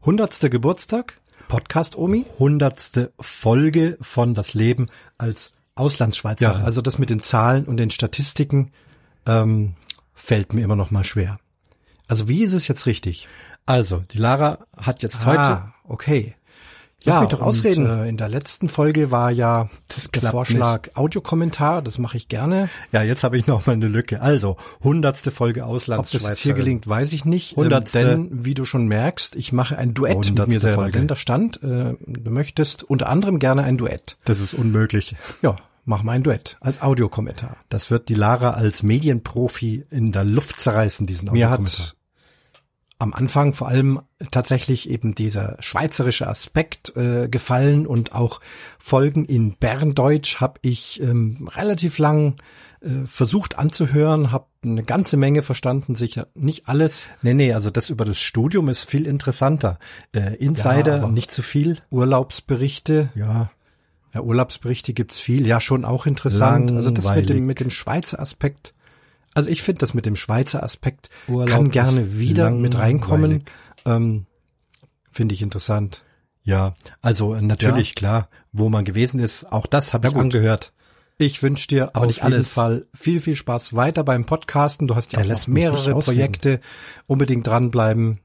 100. 0.00 0.50
Geburtstag? 0.50 1.18
Podcast 1.48 1.96
Omi? 1.96 2.26
100. 2.34 3.12
Folge 3.18 3.96
von 4.02 4.34
Das 4.34 4.52
Leben 4.52 4.88
als 5.16 5.52
Auslandsschweizer. 5.76 6.58
Ja, 6.58 6.64
also 6.64 6.82
das 6.82 6.98
mit 6.98 7.10
den 7.10 7.22
Zahlen 7.22 7.64
und 7.64 7.76
den 7.76 7.90
Statistiken 7.90 8.72
ähm, 9.26 9.74
fällt 10.14 10.52
mir 10.52 10.62
immer 10.62 10.76
noch 10.76 10.90
mal 10.90 11.04
schwer. 11.04 11.38
Also 12.08 12.28
wie 12.28 12.42
ist 12.42 12.52
es 12.52 12.66
jetzt 12.66 12.86
richtig? 12.86 13.28
Also, 13.66 14.02
die 14.10 14.18
Lara 14.18 14.66
hat 14.76 15.02
jetzt 15.02 15.22
ah, 15.22 15.26
heute, 15.26 15.72
okay, 15.84 16.36
Lass 17.06 17.16
ja, 17.16 17.20
mich 17.20 17.30
doch 17.30 17.40
ausreden. 17.40 17.88
Und, 17.88 17.98
äh, 17.98 18.08
in 18.08 18.16
der 18.16 18.28
letzten 18.28 18.68
Folge 18.68 19.10
war 19.10 19.30
ja 19.30 19.68
das 19.88 20.10
der 20.10 20.30
Vorschlag 20.30 20.86
nicht. 20.86 20.96
Audiokommentar, 20.96 21.80
das 21.80 21.98
mache 21.98 22.16
ich 22.16 22.28
gerne. 22.28 22.68
Ja, 22.92 23.02
jetzt 23.02 23.22
habe 23.22 23.38
ich 23.38 23.46
noch 23.46 23.66
mal 23.66 23.74
eine 23.74 23.86
Lücke. 23.86 24.20
Also, 24.20 24.56
hundertste 24.82 25.30
Folge 25.30 25.64
Auslandsschweizer. 25.64 26.24
Ob 26.24 26.30
das 26.30 26.40
hier 26.40 26.54
gelingt, 26.54 26.88
weiß 26.88 27.12
ich 27.12 27.24
nicht. 27.24 27.52
Ähm, 27.52 27.64
hundertste. 27.64 28.00
Ähm, 28.00 28.06
denn, 28.06 28.44
wie 28.44 28.54
du 28.54 28.64
schon 28.64 28.86
merkst, 28.86 29.36
ich 29.36 29.52
mache 29.52 29.78
ein 29.78 29.94
Duett 29.94 30.32
mit 30.32 30.48
mir 30.48 30.60
selber. 30.60 30.82
Folge. 30.82 30.98
Denn 30.98 31.06
da 31.06 31.16
stand, 31.16 31.62
äh, 31.62 31.94
du 32.04 32.30
möchtest 32.30 32.82
unter 32.82 33.08
anderem 33.08 33.38
gerne 33.38 33.62
ein 33.62 33.78
Duett. 33.78 34.16
Das 34.24 34.40
ist 34.40 34.54
unmöglich. 34.54 35.14
Ja, 35.42 35.56
mach 35.84 36.02
mal 36.02 36.12
ein 36.12 36.22
Duett 36.24 36.56
als 36.60 36.82
Audiokommentar. 36.82 37.56
Das 37.68 37.90
wird 37.90 38.08
die 38.08 38.14
Lara 38.14 38.50
als 38.50 38.82
Medienprofi 38.82 39.84
in 39.90 40.12
der 40.12 40.24
Luft 40.24 40.60
zerreißen, 40.60 41.06
diesen 41.06 41.28
Audiokommentar. 41.30 41.60
Mir 41.60 41.78
hat 41.78 41.95
am 42.98 43.12
Anfang 43.12 43.52
vor 43.52 43.68
allem 43.68 44.00
tatsächlich 44.30 44.88
eben 44.88 45.14
dieser 45.14 45.56
schweizerische 45.60 46.26
Aspekt 46.26 46.96
äh, 46.96 47.28
gefallen 47.28 47.86
und 47.86 48.12
auch 48.14 48.40
Folgen 48.78 49.24
in 49.24 49.54
Berndeutsch 49.56 50.40
habe 50.40 50.58
ich 50.62 51.00
ähm, 51.02 51.48
relativ 51.54 51.98
lang 51.98 52.36
äh, 52.80 53.04
versucht 53.04 53.58
anzuhören, 53.58 54.32
habe 54.32 54.46
eine 54.64 54.82
ganze 54.82 55.16
Menge 55.16 55.42
verstanden, 55.42 55.94
sicher 55.94 56.28
nicht 56.34 56.68
alles. 56.68 57.10
Nee, 57.22 57.34
nee, 57.34 57.52
also 57.52 57.70
das 57.70 57.90
über 57.90 58.04
das 58.04 58.20
Studium 58.20 58.68
ist 58.68 58.84
viel 58.84 59.06
interessanter. 59.06 59.78
Äh, 60.12 60.36
Insider, 60.36 60.98
ja, 61.02 61.08
nicht 61.08 61.30
zu 61.30 61.42
viel, 61.42 61.78
Urlaubsberichte, 61.90 63.10
ja. 63.14 63.50
Ja, 64.14 64.22
Urlaubsberichte 64.22 64.94
gibt's 64.94 65.18
viel, 65.20 65.46
ja 65.46 65.60
schon 65.60 65.84
auch 65.84 66.06
interessant. 66.06 66.72
Also 66.72 66.90
das 66.90 67.14
mit 67.14 67.28
dem, 67.28 67.44
mit 67.44 67.60
dem 67.60 67.68
Schweizer 67.68 68.18
Aspekt 68.18 68.72
also 69.36 69.50
ich 69.50 69.62
finde 69.62 69.80
das 69.80 69.92
mit 69.92 70.06
dem 70.06 70.16
Schweizer 70.16 70.62
Aspekt 70.62 71.10
Urlaub 71.28 71.48
kann 71.50 71.70
gerne 71.70 72.18
wieder 72.18 72.50
mit 72.50 72.78
reinkommen. 72.78 73.44
Ähm, 73.84 74.24
finde 75.12 75.34
ich 75.34 75.42
interessant. 75.42 76.04
Ja, 76.42 76.74
also 77.02 77.34
natürlich 77.34 77.90
ja. 77.90 77.94
klar, 77.94 78.28
wo 78.52 78.70
man 78.70 78.86
gewesen 78.86 79.20
ist, 79.20 79.52
auch 79.52 79.66
das 79.66 79.92
habe 79.92 80.06
ja, 80.06 80.10
ich 80.10 80.14
gut. 80.14 80.22
angehört. 80.22 80.72
Ich 81.18 81.42
wünsche 81.42 81.68
dir 81.68 81.94
Aber 81.94 82.00
auf 82.00 82.06
nicht 82.06 82.22
jeden 82.22 82.32
alles. 82.32 82.54
Fall 82.54 82.86
viel, 82.94 83.18
viel 83.18 83.36
Spaß 83.36 83.74
weiter 83.76 84.04
beim 84.04 84.24
Podcasten. 84.24 84.86
Du 84.86 84.96
hast 84.96 85.12
ja 85.12 85.20
auch 85.20 85.46
mehrere 85.48 85.98
Projekte. 85.98 86.60
Unbedingt 87.06 87.46
dranbleiben. 87.46 88.20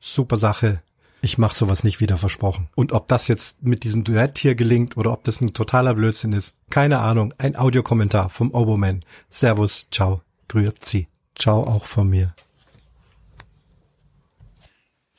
Super 0.00 0.36
Sache. 0.36 0.82
Ich 1.22 1.38
mache 1.38 1.54
sowas 1.54 1.84
nicht 1.84 2.00
wieder 2.00 2.16
versprochen. 2.18 2.68
Und 2.74 2.92
ob 2.92 3.06
das 3.08 3.28
jetzt 3.28 3.62
mit 3.62 3.84
diesem 3.84 4.04
Duett 4.04 4.38
hier 4.38 4.54
gelingt 4.54 4.96
oder 4.96 5.12
ob 5.12 5.24
das 5.24 5.40
ein 5.40 5.54
totaler 5.54 5.94
Blödsinn 5.94 6.32
ist, 6.32 6.56
keine 6.68 6.98
Ahnung. 6.98 7.32
Ein 7.38 7.56
Audiokommentar 7.56 8.28
vom 8.28 8.52
Oboman. 8.52 9.04
Servus, 9.30 9.88
ciao. 9.90 10.20
Grüezi. 10.52 11.08
Ciao 11.34 11.62
auch 11.62 11.86
von 11.86 12.10
mir. 12.10 12.34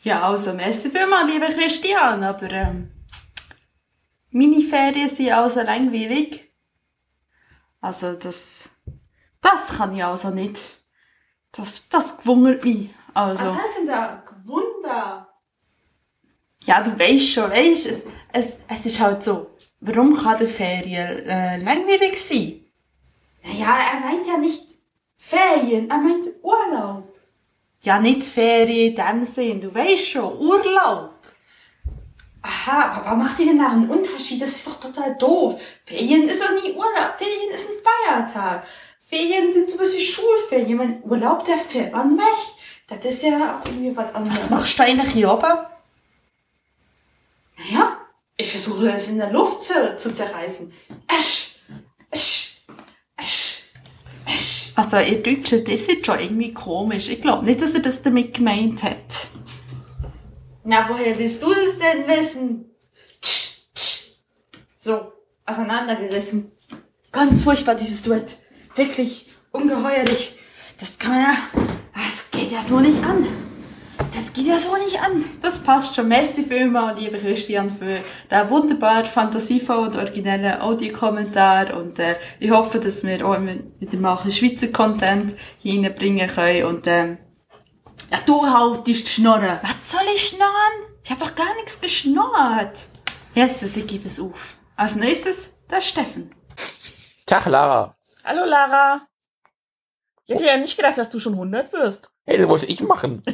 Ja, 0.04 0.28
also 0.30 0.54
merci 0.54 0.91
vielmals, 0.91 1.32
lieber 1.32 1.48
Christian, 1.48 2.24
aber 2.24 2.52
ähm, 2.52 2.91
meine 4.30 4.62
Ferien 4.62 5.10
sind 5.10 5.32
also 5.32 5.62
langweilig. 5.62 6.52
Also 7.82 8.13
das, 8.13 8.69
das 9.41 9.78
kann 9.78 9.96
ich 9.96 10.04
also 10.04 10.30
nicht. 10.30 10.60
Das, 11.52 11.89
das 11.89 12.17
gewundert 12.17 12.63
mich. 12.63 12.89
Also. 13.15 13.43
Was 13.43 13.56
heißt 13.56 13.78
denn 13.80 13.88
da 13.88 14.24
gewundert? 14.28 15.28
Ja, 16.63 16.84
du 16.84 17.00
weißt 17.00 17.30
schon, 17.30 17.50
weißt, 17.50 17.88
es, 17.88 18.06
es, 18.32 18.58
es 18.67 18.86
ist 18.86 19.00
halt 19.00 19.24
so, 19.24 19.58
warum 19.80 20.15
kann 20.15 20.38
die 20.38 20.48
Ferien 20.48 21.26
äh, 21.26 21.58
langweilig 21.58 22.22
sein? 22.22 22.65
Naja, 23.43 23.78
er 23.93 24.00
meint 24.00 24.28
ja 24.28 24.38
nicht 24.38 24.73
Ferien, 25.26 25.90
er 25.90 25.98
meint 26.00 26.28
Urlaub. 26.42 27.16
Ja, 27.82 27.98
nicht 28.00 28.24
Ferien 28.24 28.90
in 28.90 28.96
dem 28.96 29.24
Sinn, 29.24 29.62
du 29.62 29.74
weißt 29.74 30.10
schon, 30.10 30.38
Urlaub. 30.38 31.12
Aha, 32.42 32.92
aber 32.92 33.12
was 33.12 33.18
macht 33.18 33.40
ihr 33.40 33.46
denn 33.46 33.60
da 33.60 33.70
einen 33.70 33.90
Unterschied? 33.90 34.42
Das 34.42 34.50
ist 34.50 34.68
doch 34.68 34.80
total 34.82 35.16
doof. 35.16 35.62
Ferien 35.86 36.28
ist 36.28 36.42
doch 36.42 36.52
nie 36.62 36.74
Urlaub, 36.74 37.16
Ferien 37.18 37.52
ist 37.54 37.70
ein 37.70 37.76
Feiertag. 37.86 38.68
Ferien 39.08 39.50
sind 39.52 39.72
sowas 39.72 39.94
wie 39.96 40.02
Schulferien. 40.02 40.78
Mein 40.78 41.04
Urlaub, 41.04 41.46
der 41.46 41.58
fährt 41.58 41.94
man 41.94 42.18
weg. 42.18 42.56
Das 42.88 43.06
ist 43.06 43.24
ja 43.24 43.62
auch 43.62 43.66
irgendwie 43.66 43.96
was 43.96 44.14
anderes. 44.14 44.38
Was 44.38 44.50
machst 44.50 44.78
du 44.78 44.84
eigentlich 44.84 45.12
hier 45.12 45.32
oben? 45.32 45.58
Naja, 47.58 47.98
ich 48.36 48.52
versuche 48.52 48.90
es 48.90 49.08
in 49.08 49.20
der 49.20 49.32
Luft 49.32 49.64
zu, 49.64 49.96
zu 49.96 50.14
zerreißen. 50.14 50.74
Esch, 51.08 51.60
esch. 52.12 52.53
Also 54.76 54.98
ihr 54.98 55.22
Deutschen, 55.22 55.66
ihr 55.66 55.78
seid 55.78 56.06
schon 56.06 56.20
irgendwie 56.20 56.54
komisch. 56.54 57.10
Ich 57.10 57.22
glaube 57.22 57.46
nicht, 57.46 57.62
dass 57.62 57.76
er 57.76 57.82
das 57.82 58.02
damit 58.02 58.34
gemeint 58.34 58.84
hat. 58.84 59.30
Na, 60.64 60.88
woher 60.90 61.18
willst 61.18 61.44
du 61.44 61.50
das 61.50 61.78
denn 61.78 62.08
wissen? 62.08 62.66
So, 64.80 65.14
auseinandergerissen. 65.46 66.52
Ganz 67.12 67.44
furchtbar, 67.44 67.76
dieses 67.76 68.02
Duett. 68.02 68.38
Wirklich 68.76 69.28
ungeheuerlich. 69.52 70.38
Das 70.80 70.98
kann 70.98 71.12
man 71.12 71.22
ja... 71.22 71.38
Das 71.94 72.32
geht 72.32 72.52
ja 72.52 72.62
so 72.62 72.80
nicht 72.80 73.04
an. 73.04 73.28
Das 74.12 74.34
geht 74.34 74.48
ja 74.48 74.60
so 74.60 74.76
nicht 74.78 75.00
an. 75.02 75.24
Das 75.42 75.60
passt 75.60 75.96
schon. 75.96 76.08
Merci 76.08 76.44
vielmals, 76.44 77.00
lieber 77.00 77.18
Christian, 77.18 77.70
für 77.70 78.00
den 78.30 78.50
wunderbar 78.50 79.06
fantasievollen 79.06 79.88
und 79.88 79.96
originellen 79.96 80.62
Audiokommentar. 80.62 81.76
Und 81.78 82.00
äh, 82.00 82.16
ich 82.39 82.52
hoffe, 82.52 82.80
dass 82.80 83.04
wir 83.04 83.26
auch 83.26 83.36
immer 83.36 83.56
wieder 83.80 83.98
mal 83.98 84.18
ein 84.18 84.24
bisschen 84.26 84.50
Schweizer 84.50 84.68
Content 84.68 85.36
hier 85.62 85.84
reinbringen 85.84 86.28
können. 86.28 86.66
Und 86.66 86.88
ähm, 86.88 87.18
ja, 88.12 88.20
du 88.26 88.46
haltest 88.46 89.08
Schnorren. 89.08 89.60
Was 89.62 89.92
soll 89.92 90.02
ich 90.13 90.28
schnorren? 90.28 90.94
Ich 91.04 91.12
habe 91.12 91.22
doch 91.22 91.36
gar 91.36 91.54
nichts 91.56 91.80
geschnorrt. 91.82 92.88
Jesus, 93.34 93.76
ich 93.78 93.88
gebe 93.88 94.08
es 94.08 94.20
auf. 94.20 94.58
Als 94.76 94.96
nächstes 94.96 95.54
der 95.70 95.82
Steffen. 95.82 96.34
Tag, 97.26 97.46
Lara. 97.48 97.96
Hallo 98.24 98.46
Lara. 98.46 99.08
Ich 100.26 100.34
hätte 100.34 100.46
ja 100.46 100.58
nicht 100.58 100.78
gedacht, 100.78 100.98
dass 100.98 101.10
du 101.10 101.20
schon 101.20 101.34
100 101.34 101.74
wirst. 101.74 102.12
Hey, 102.26 102.38
das 102.38 102.48
wollte 102.48 102.66
ich 102.68 102.82
machen. 102.82 103.22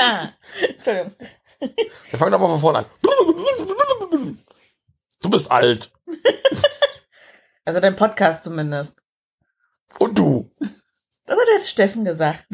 Entschuldigung. 0.68 1.14
Wir 2.10 2.18
fangen 2.18 2.32
doch 2.32 2.38
mal 2.40 2.48
von 2.48 2.60
vorne 2.60 2.78
an. 2.80 2.86
Du 5.22 5.30
bist 5.30 5.50
alt. 5.50 5.92
Also 7.66 7.78
dein 7.78 7.94
Podcast 7.94 8.42
zumindest. 8.42 8.96
Und 9.98 10.18
du. 10.18 10.50
Das 11.26 11.38
hat 11.38 11.46
jetzt 11.52 11.70
Steffen 11.70 12.04
gesagt. 12.04 12.44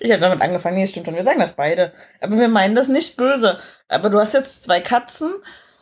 Ich 0.00 0.10
habe 0.10 0.20
damit 0.20 0.40
angefangen. 0.40 0.76
Nee, 0.76 0.86
stimmt 0.86 1.06
schon. 1.06 1.16
Wir 1.16 1.24
sagen 1.24 1.40
das 1.40 1.56
beide. 1.56 1.92
Aber 2.20 2.38
wir 2.38 2.48
meinen 2.48 2.74
das 2.74 2.88
nicht 2.88 3.16
böse. 3.18 3.58
Aber 3.88 4.08
du 4.08 4.18
hast 4.20 4.32
jetzt 4.32 4.64
zwei 4.64 4.80
Katzen. 4.80 5.30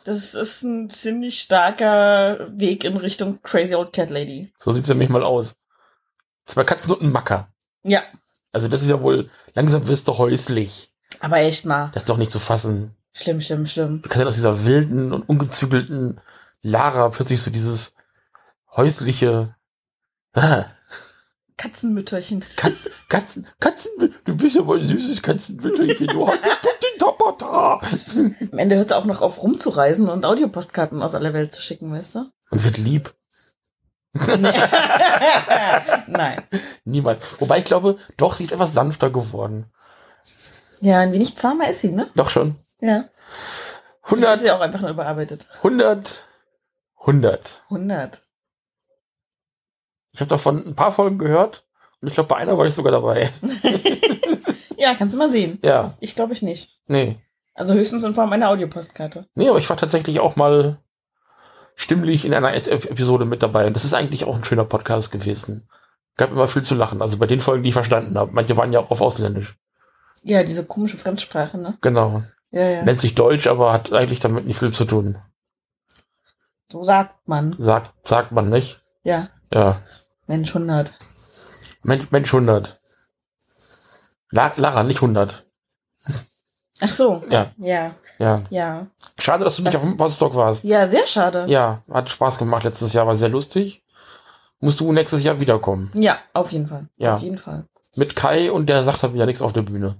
Das 0.03 0.33
ist 0.33 0.63
ein 0.63 0.89
ziemlich 0.89 1.39
starker 1.39 2.49
Weg 2.51 2.83
in 2.83 2.97
Richtung 2.97 3.41
Crazy 3.43 3.75
Old 3.75 3.93
Cat 3.93 4.09
Lady. 4.09 4.51
So 4.57 4.73
sieht's 4.73 4.89
nämlich 4.89 5.07
mal 5.09 5.23
aus. 5.23 5.55
Zwei 6.45 6.63
Katzen 6.63 6.91
und 6.91 7.01
ein 7.01 7.11
Macker. 7.11 7.53
Ja. 7.83 8.03
Also 8.51 8.67
das 8.67 8.81
ist 8.81 8.89
ja 8.89 9.01
wohl, 9.01 9.29
langsam 9.53 9.87
wirst 9.87 10.07
du 10.07 10.17
häuslich. 10.17 10.93
Aber 11.19 11.37
echt 11.37 11.65
mal. 11.65 11.91
Das 11.93 12.03
ist 12.03 12.09
doch 12.09 12.17
nicht 12.17 12.31
zu 12.31 12.39
fassen. 12.39 12.95
Schlimm, 13.13 13.41
schlimm, 13.41 13.65
schlimm. 13.65 14.01
Du 14.01 14.09
kannst 14.09 14.21
ja 14.21 14.27
aus 14.27 14.35
dieser 14.35 14.65
wilden 14.65 15.11
und 15.11 15.27
ungezügelten 15.27 16.19
Lara 16.61 17.09
plötzlich 17.09 17.41
so 17.41 17.51
dieses 17.51 17.93
häusliche 18.75 19.55
ah, 20.33 20.65
Katzenmütterchen. 21.57 22.43
Katz, 22.55 22.89
Katzen, 23.07 23.47
Katzen, 23.59 23.91
du 24.25 24.35
bist 24.35 24.55
ja 24.55 24.65
wohl 24.65 24.77
ein 24.79 24.83
süßes 24.83 25.21
Katzenmütterchen. 25.21 26.07
Du 26.07 26.27
hast 26.27 26.39
den 26.41 26.99
Tapata. 26.99 27.81
Am 28.51 28.57
Ende 28.57 28.77
hört 28.77 28.89
sie 28.89 28.97
auch 28.97 29.05
noch 29.05 29.21
auf 29.21 29.43
rumzureisen 29.43 30.09
und 30.09 30.25
Audiopostkarten 30.25 31.01
aus 31.03 31.13
aller 31.13 31.33
Welt 31.33 31.53
zu 31.53 31.61
schicken, 31.61 31.91
weißt 31.91 32.15
du? 32.15 32.25
Und 32.49 32.63
wird 32.63 32.77
lieb. 32.77 33.13
Nein. 36.07 36.43
Niemals. 36.85 37.39
Wobei 37.41 37.59
ich 37.59 37.65
glaube, 37.65 37.97
doch, 38.17 38.33
sie 38.33 38.43
ist 38.43 38.51
etwas 38.51 38.73
sanfter 38.73 39.09
geworden. 39.09 39.71
Ja, 40.79 40.99
ein 40.99 41.13
wenig 41.13 41.37
zahmer 41.37 41.69
ist 41.69 41.81
sie, 41.81 41.91
ne? 41.91 42.09
Doch 42.15 42.29
schon. 42.29 42.55
Ja. 42.81 43.05
100, 44.03 44.35
Ist 44.37 44.45
ja 44.47 44.57
auch 44.57 44.61
einfach 44.61 44.81
nur 44.81 44.89
überarbeitet. 44.89 45.45
100, 45.57 46.25
100. 47.01 47.63
100. 47.69 48.21
Ich 50.13 50.19
habe 50.19 50.29
davon 50.29 50.65
ein 50.67 50.75
paar 50.75 50.91
Folgen 50.91 51.17
gehört 51.17 51.63
und 52.01 52.07
ich 52.09 52.15
glaube, 52.15 52.27
bei 52.27 52.35
einer 52.37 52.57
war 52.57 52.65
ich 52.65 52.73
sogar 52.73 52.91
dabei. 52.91 53.29
Ja, 54.77 54.95
kannst 54.95 55.13
du 55.13 55.19
mal 55.19 55.29
sehen. 55.29 55.59
Ja, 55.61 55.93
Ich 55.99 56.15
glaube 56.15 56.33
ich 56.33 56.41
nicht. 56.41 56.79
nee. 56.87 57.19
Also 57.53 57.75
höchstens 57.75 58.03
in 58.03 58.15
Form 58.15 58.33
einer 58.33 58.49
Audiopostkarte. 58.49 59.27
Nee, 59.35 59.47
aber 59.47 59.59
ich 59.59 59.69
war 59.69 59.77
tatsächlich 59.77 60.19
auch 60.19 60.35
mal 60.37 60.79
stimmlich 61.75 62.25
in 62.25 62.33
einer 62.33 62.53
Ep- 62.53 62.67
Episode 62.89 63.25
mit 63.25 63.41
dabei. 63.43 63.67
Und 63.67 63.75
das 63.75 63.85
ist 63.85 63.93
eigentlich 63.93 64.25
auch 64.25 64.35
ein 64.35 64.43
schöner 64.43 64.65
Podcast 64.65 65.11
gewesen. 65.11 65.67
Gab 66.17 66.31
immer 66.31 66.47
viel 66.47 66.61
zu 66.61 66.75
lachen. 66.75 67.01
Also 67.01 67.17
bei 67.17 67.27
den 67.27 67.39
Folgen, 67.39 67.63
die 67.63 67.69
ich 67.69 67.73
verstanden 67.73 68.17
habe. 68.17 68.31
Manche 68.33 68.57
waren 68.57 68.73
ja 68.73 68.79
auch 68.79 68.91
auf 68.91 69.01
Ausländisch. 69.01 69.57
Ja, 70.23 70.43
diese 70.43 70.65
komische 70.65 70.97
Fremdsprache, 70.97 71.57
ne? 71.57 71.77
Genau. 71.81 72.21
Ja, 72.51 72.61
ja. 72.69 72.83
Nennt 72.83 72.99
sich 72.99 73.15
Deutsch, 73.15 73.47
aber 73.47 73.71
hat 73.73 73.91
eigentlich 73.93 74.19
damit 74.19 74.45
nicht 74.45 74.59
viel 74.59 74.71
zu 74.71 74.85
tun. 74.85 75.17
So 76.71 76.83
sagt 76.83 77.27
man. 77.27 77.55
Sagt, 77.57 77.91
sagt 78.07 78.31
man 78.31 78.49
nicht. 78.49 78.83
Ja. 79.03 79.29
Ja. 79.53 79.81
Mensch, 80.27 80.49
100. 80.55 80.93
Mensch, 81.83 82.11
Mensch 82.11 82.33
100. 82.33 82.79
La 84.29 84.51
Lara, 84.55 84.83
nicht 84.83 84.97
100. 85.01 85.45
Ach 86.81 86.93
so. 86.93 87.23
Ja, 87.29 87.51
Ja, 87.57 87.91
ja. 88.19 88.43
ja. 88.49 88.87
Schade, 89.21 89.43
dass 89.43 89.55
du 89.57 89.63
nicht 89.63 89.75
auf 89.75 89.83
dem 89.83 89.99
Woodstock 89.99 90.35
warst. 90.35 90.63
Ja, 90.63 90.89
sehr 90.89 91.05
schade. 91.07 91.45
Ja, 91.47 91.83
hat 91.91 92.09
Spaß 92.09 92.37
gemacht 92.37 92.63
letztes 92.63 92.93
Jahr, 92.93 93.05
war 93.07 93.15
sehr 93.15 93.29
lustig. 93.29 93.83
Musst 94.59 94.79
du 94.79 94.91
nächstes 94.91 95.23
Jahr 95.23 95.39
wiederkommen. 95.39 95.91
Ja, 95.93 96.19
auf 96.33 96.51
jeden 96.51 96.67
Fall. 96.67 96.87
Ja. 96.97 97.15
Auf 97.15 97.21
jeden 97.21 97.37
Fall. 97.37 97.65
Mit 97.95 98.15
Kai 98.15 98.51
und 98.51 98.67
der 98.67 98.83
sagt 98.83 99.01
dann 99.03 99.13
wieder 99.13 99.25
nichts 99.25 99.41
auf 99.41 99.53
der 99.53 99.63
Bühne. 99.63 99.97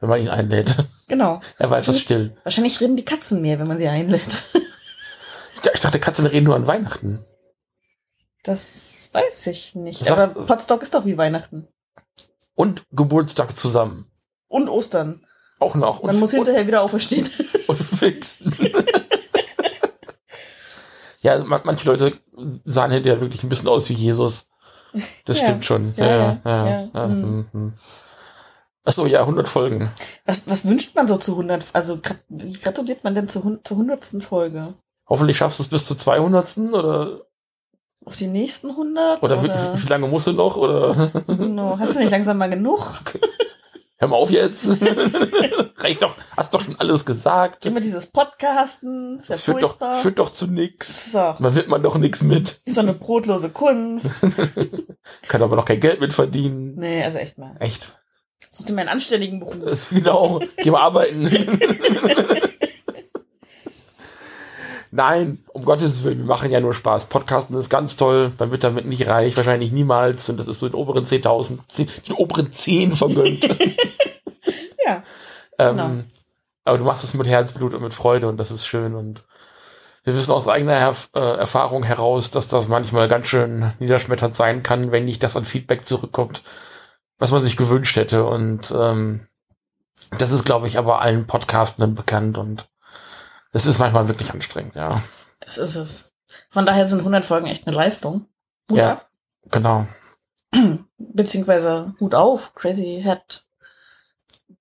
Wenn 0.00 0.08
man 0.08 0.20
ihn 0.20 0.28
einlädt. 0.28 0.76
Genau. 1.08 1.40
Er 1.58 1.68
war 1.68 1.78
etwas 1.78 1.98
still. 2.00 2.34
Wahrscheinlich 2.42 2.80
reden 2.80 2.96
die 2.96 3.04
Katzen 3.04 3.42
mehr, 3.42 3.58
wenn 3.58 3.66
man 3.68 3.76
sie 3.76 3.86
einlädt. 3.86 4.44
Ich, 4.54 5.60
ich 5.74 5.80
dachte, 5.80 6.00
Katzen 6.00 6.24
reden 6.24 6.46
nur 6.46 6.56
an 6.56 6.66
Weihnachten. 6.66 7.22
Das 8.44 9.10
weiß 9.12 9.46
ich 9.48 9.74
nicht. 9.74 10.02
Sagt- 10.04 10.18
Aber 10.36 10.46
Potstock 10.46 10.82
ist 10.82 10.94
doch 10.94 11.04
wie 11.04 11.18
Weihnachten. 11.18 11.68
Und 12.54 12.84
Geburtstag 12.92 13.54
zusammen. 13.54 14.10
Und 14.48 14.70
Ostern. 14.70 15.22
Auch 15.62 15.76
noch. 15.76 16.00
Und, 16.00 16.08
Man 16.08 16.18
muss 16.18 16.32
hinterher 16.32 16.66
wieder 16.66 16.82
auferstehen. 16.82 17.28
und 17.68 17.78
Pfingsten. 17.78 18.52
ja, 21.22 21.38
man, 21.44 21.60
manche 21.64 21.86
Leute 21.88 22.12
sahen 22.64 22.90
hinterher 22.90 23.20
wirklich 23.20 23.44
ein 23.44 23.48
bisschen 23.48 23.68
aus 23.68 23.88
wie 23.88 23.94
Jesus. 23.94 24.46
Das 25.24 25.38
Ja. 25.40 25.46
stimmt 25.46 25.64
schon. 25.64 25.94
Ja, 25.96 26.06
Ja, 26.06 26.40
ja, 26.44 26.66
ja. 26.66 26.88
ja. 26.92 27.06
Mhm. 27.06 27.22
hm, 27.22 27.46
hm. 27.52 27.72
Ach 28.84 28.92
so, 28.92 29.06
ja, 29.06 29.20
100 29.20 29.48
Folgen. 29.48 29.88
Was, 30.26 30.48
was 30.50 30.64
wünscht 30.64 30.96
man 30.96 31.06
so 31.06 31.16
zu 31.16 31.32
100? 31.32 31.66
Also, 31.72 32.00
wie 32.28 32.52
gratuliert 32.54 33.04
man 33.04 33.14
denn 33.14 33.28
zu, 33.28 33.60
zur 33.62 33.76
100. 33.76 34.04
Folge? 34.20 34.74
Hoffentlich 35.08 35.36
schaffst 35.36 35.60
du 35.60 35.62
es 35.62 35.68
bis 35.68 35.84
zur 35.84 35.96
200. 35.96 36.58
oder, 36.72 37.20
Auf 38.04 38.16
die 38.16 38.26
nächsten 38.26 38.70
100? 38.70 39.22
oder, 39.22 39.40
wie, 39.44 39.48
wie 39.48 39.86
lange 39.88 40.08
musst 40.08 40.26
du 40.26 40.32
noch? 40.32 40.56
Oder 40.56 41.12
Genau. 41.28 41.78
Hast 41.78 41.94
du 41.94 42.00
nicht 42.00 42.10
langsam 42.10 42.38
mal 42.38 42.50
genug? 42.50 43.00
Hör 44.02 44.08
mal 44.08 44.16
auf 44.16 44.30
jetzt. 44.30 44.78
Reicht 45.78 46.02
doch, 46.02 46.16
hast 46.36 46.52
doch 46.52 46.60
schon 46.60 46.78
alles 46.78 47.06
gesagt. 47.06 47.64
Immer 47.64 47.80
dieses 47.80 48.08
Podcasten. 48.08 49.18
Ist 49.18 49.28
ja 49.28 49.36
Das 49.36 49.44
führt 49.44 49.62
doch, 49.62 49.92
führt 49.94 50.18
doch 50.18 50.28
zu 50.28 50.48
nix. 50.48 51.06
ist 51.06 51.14
doch, 51.14 51.38
Man 51.38 51.54
wird 51.54 51.68
man 51.68 51.82
doch 51.82 51.96
nix 51.96 52.22
mit. 52.22 52.60
ist 52.64 52.76
doch 52.76 52.82
eine 52.82 52.94
brotlose 52.94 53.50
Kunst. 53.50 54.12
Kann 55.28 55.42
aber 55.42 55.56
noch 55.56 55.64
kein 55.64 55.80
Geld 55.80 56.00
mit 56.00 56.12
verdienen. 56.12 56.74
Nee, 56.74 57.04
also 57.04 57.18
echt 57.18 57.38
mal. 57.38 57.54
Echt. 57.60 57.98
Such 58.50 58.66
dir 58.66 58.72
mal 58.74 58.82
einen 58.82 58.90
anständigen 58.90 59.38
Beruf. 59.38 59.56
Das, 59.64 59.90
genau. 59.90 60.40
Geh 60.58 60.70
mal 60.70 60.82
arbeiten. 60.82 61.30
Nein, 64.94 65.38
um 65.54 65.64
Gottes 65.64 66.04
Willen, 66.04 66.18
wir 66.18 66.26
machen 66.26 66.50
ja 66.50 66.60
nur 66.60 66.74
Spaß. 66.74 67.06
Podcasten 67.06 67.56
ist 67.56 67.70
ganz 67.70 67.96
toll, 67.96 68.30
man 68.38 68.50
wird 68.50 68.62
damit 68.62 68.84
nicht 68.84 69.06
reich, 69.06 69.34
wahrscheinlich 69.38 69.72
niemals. 69.72 70.28
Und 70.28 70.38
das 70.38 70.48
ist 70.48 70.58
so 70.58 70.68
den 70.68 70.74
oberen 70.74 71.02
10.000, 71.02 71.60
10, 71.66 71.88
den 72.08 72.14
oberen 72.16 72.52
10 72.52 72.92
vergönnt. 72.92 73.48
Ähm, 75.58 75.76
Genau. 75.76 75.90
Aber 76.64 76.78
du 76.78 76.84
machst 76.84 77.02
es 77.02 77.14
mit 77.14 77.26
Herzblut 77.26 77.74
und 77.74 77.82
mit 77.82 77.92
Freude 77.94 78.28
und 78.28 78.36
das 78.36 78.50
ist 78.52 78.66
schön. 78.66 78.94
Und 78.94 79.24
wir 80.04 80.14
wissen 80.14 80.30
aus 80.32 80.46
eigener 80.46 80.74
Erf 80.74 81.10
äh, 81.14 81.18
Erfahrung 81.38 81.82
heraus, 81.82 82.30
dass 82.30 82.48
das 82.48 82.68
manchmal 82.68 83.08
ganz 83.08 83.26
schön 83.26 83.72
niederschmetternd 83.80 84.34
sein 84.34 84.62
kann, 84.62 84.92
wenn 84.92 85.04
nicht 85.04 85.22
das 85.24 85.36
an 85.36 85.44
Feedback 85.44 85.84
zurückkommt, 85.84 86.42
was 87.18 87.32
man 87.32 87.42
sich 87.42 87.56
gewünscht 87.56 87.96
hätte. 87.96 88.24
Und 88.24 88.72
ähm, 88.76 89.26
das 90.18 90.30
ist, 90.30 90.44
glaube 90.44 90.68
ich, 90.68 90.78
aber 90.78 91.00
allen 91.00 91.26
Podcastenden 91.26 91.94
bekannt 91.96 92.38
und 92.38 92.68
das 93.52 93.66
ist 93.66 93.78
manchmal 93.78 94.08
wirklich 94.08 94.32
anstrengend, 94.32 94.74
ja. 94.76 94.88
Das 95.40 95.58
ist 95.58 95.74
es. 95.76 96.12
Von 96.48 96.64
daher 96.64 96.86
sind 96.88 97.00
100 97.00 97.24
Folgen 97.24 97.46
echt 97.46 97.66
eine 97.66 97.76
Leistung. 97.76 98.26
Hut 98.70 98.78
Ja. 98.78 98.92
ab. 98.92 99.10
Genau. 99.50 99.86
Beziehungsweise 100.98 101.94
Hut 102.00 102.14
auf. 102.14 102.54
Crazy 102.54 103.00
Head. 103.02 103.44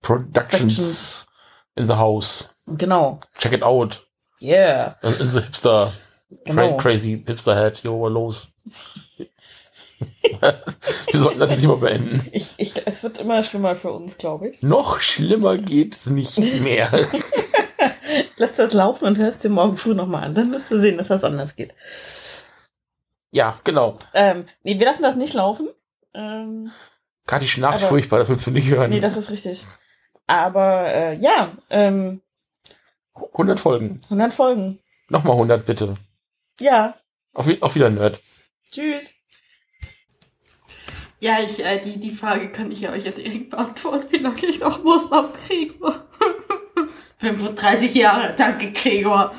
Productions 0.01 1.27
in 1.75 1.87
the 1.87 1.95
house. 1.95 2.49
Genau. 2.67 3.19
Check 3.37 3.53
it 3.53 3.63
out. 3.63 4.01
Yeah. 4.41 4.95
In, 5.03 5.27
the 5.27 5.41
hipster, 5.41 5.91
Genau. 6.45 6.69
cra 6.71 6.77
crazy 6.77 7.23
hipster 7.25 7.55
head. 7.55 7.77
Jo, 7.83 8.07
los. 8.07 8.47
wir 10.41 11.19
sollten 11.19 11.39
das 11.39 11.51
jetzt 11.51 11.59
nicht 11.59 11.67
mal 11.67 11.77
beenden. 11.77 12.27
Ich, 12.31 12.51
ich, 12.57 12.73
es 12.87 13.03
wird 13.03 13.19
immer 13.19 13.43
schlimmer 13.43 13.75
für 13.75 13.91
uns, 13.91 14.17
glaube 14.17 14.49
ich. 14.49 14.63
Noch 14.63 14.99
schlimmer 14.99 15.57
geht's 15.57 16.07
nicht 16.07 16.61
mehr. 16.61 16.89
Lass 18.37 18.53
das 18.53 18.73
laufen 18.73 19.05
und 19.05 19.17
hörst 19.17 19.43
dir 19.43 19.49
morgen 19.49 19.77
früh 19.77 19.93
nochmal 19.93 20.23
an. 20.23 20.33
Dann 20.33 20.51
wirst 20.51 20.71
du 20.71 20.79
sehen, 20.79 20.97
dass 20.97 21.09
das 21.09 21.23
anders 21.23 21.55
geht. 21.55 21.73
ja, 23.31 23.59
genau. 23.63 23.97
Ähm, 24.13 24.45
nee, 24.63 24.79
wir 24.79 24.85
lassen 24.85 25.03
das 25.03 25.15
nicht 25.15 25.33
laufen. 25.33 25.69
Ähm, 26.13 26.71
die 27.39 27.47
Schnarcht 27.47 27.81
furchtbar, 27.81 28.19
das 28.19 28.29
willst 28.29 28.47
du 28.47 28.51
nicht 28.51 28.69
hören. 28.69 28.89
nee, 28.89 28.99
das 28.99 29.15
ist 29.15 29.29
richtig. 29.29 29.63
Aber 30.31 30.87
äh, 30.87 31.17
ja, 31.17 31.51
ähm, 31.69 32.21
100 33.33 33.59
Folgen. 33.59 33.99
100 34.05 34.33
Folgen. 34.33 34.79
Nochmal 35.09 35.33
100 35.33 35.65
bitte. 35.65 35.97
Ja. 36.61 36.95
Auf, 37.33 37.49
auf 37.59 37.75
wieder 37.75 37.89
Nerd. 37.89 38.17
Tschüss. 38.71 39.13
Ja, 41.19 41.39
ich, 41.41 41.63
äh, 41.63 41.81
die, 41.81 41.99
die 41.99 42.11
Frage 42.11 42.49
kann 42.49 42.71
ich 42.71 42.79
ja 42.79 42.91
euch 42.91 43.03
ja 43.03 43.11
direkt 43.11 43.49
beantworten, 43.49 44.07
wie 44.11 44.19
lange 44.19 44.45
ich 44.45 44.61
noch 44.61 44.81
Muslimkrieg 44.81 45.81
war. 45.81 46.05
35 47.17 47.93
Jahre, 47.93 48.33
danke 48.37 48.71
Gregor. 48.71 49.33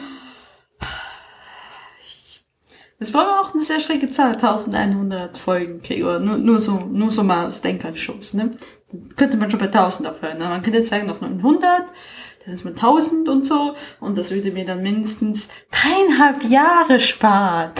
Das 3.03 3.13
war 3.15 3.27
aber 3.27 3.41
auch 3.41 3.53
eine 3.53 3.65
sehr 3.65 3.81
schräge 3.81 4.09
Zahl, 4.11 4.35
1100 4.35 5.37
Folgen, 5.37 5.83
Gregor. 5.83 6.21
Nur, 6.21 6.39
nur 6.39 6.61
so, 6.61 6.79
nur 6.79 7.11
so 7.11 7.25
mal 7.25 7.47
als 7.47 7.61
Denkanstoß, 7.61 8.35
ne? 8.35 8.53
Dann 8.93 9.09
könnte 9.17 9.37
man 9.37 9.51
schon 9.51 9.59
bei 9.59 9.67
1000 9.67 10.09
aufhören. 10.09 10.39
Ne? 10.39 10.45
Man 10.45 10.63
könnte 10.63 10.79
jetzt 10.79 10.91
sagen, 10.91 11.09
noch 11.09 11.21
900, 11.21 11.87
dann 12.45 12.55
ist 12.55 12.65
man 12.65 12.75
1000 12.75 13.29
und 13.29 13.45
so. 13.45 13.75
Und 13.99 14.17
das 14.17 14.31
würde 14.31 14.53
mir 14.53 14.65
dann 14.65 14.85
mindestens 14.85 15.49
dreieinhalb 15.73 16.45
Jahre 16.45 17.01
sparen. 17.01 17.73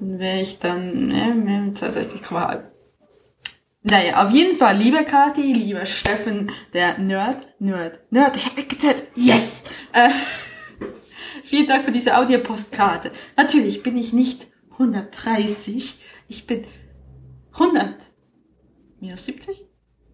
Dann 0.00 0.18
wäre 0.18 0.40
ich 0.40 0.58
dann, 0.58 1.06
ne, 1.06 1.72
62,5. 1.72 2.62
Naja, 3.84 4.24
auf 4.24 4.32
jeden 4.32 4.58
Fall, 4.58 4.76
lieber 4.76 5.04
Kati, 5.04 5.52
lieber 5.52 5.86
Steffen, 5.86 6.50
der 6.72 6.98
Nerd, 6.98 7.46
Nerd, 7.60 8.00
Nerd, 8.10 8.36
ich 8.36 8.46
habe 8.46 8.56
mitgezählt, 8.56 9.04
yes! 9.14 9.62
Äh, 9.92 10.08
vielen 11.44 11.66
Dank 11.66 11.84
für 11.84 11.90
diese 11.90 12.16
Audiopostkarte. 12.16 13.12
Natürlich 13.36 13.82
bin 13.82 13.96
ich 13.96 14.12
nicht 14.12 14.48
130, 14.72 15.98
ich 16.28 16.46
bin 16.46 16.64
100. 17.52 17.94
Minus 19.00 19.24
70? 19.24 19.66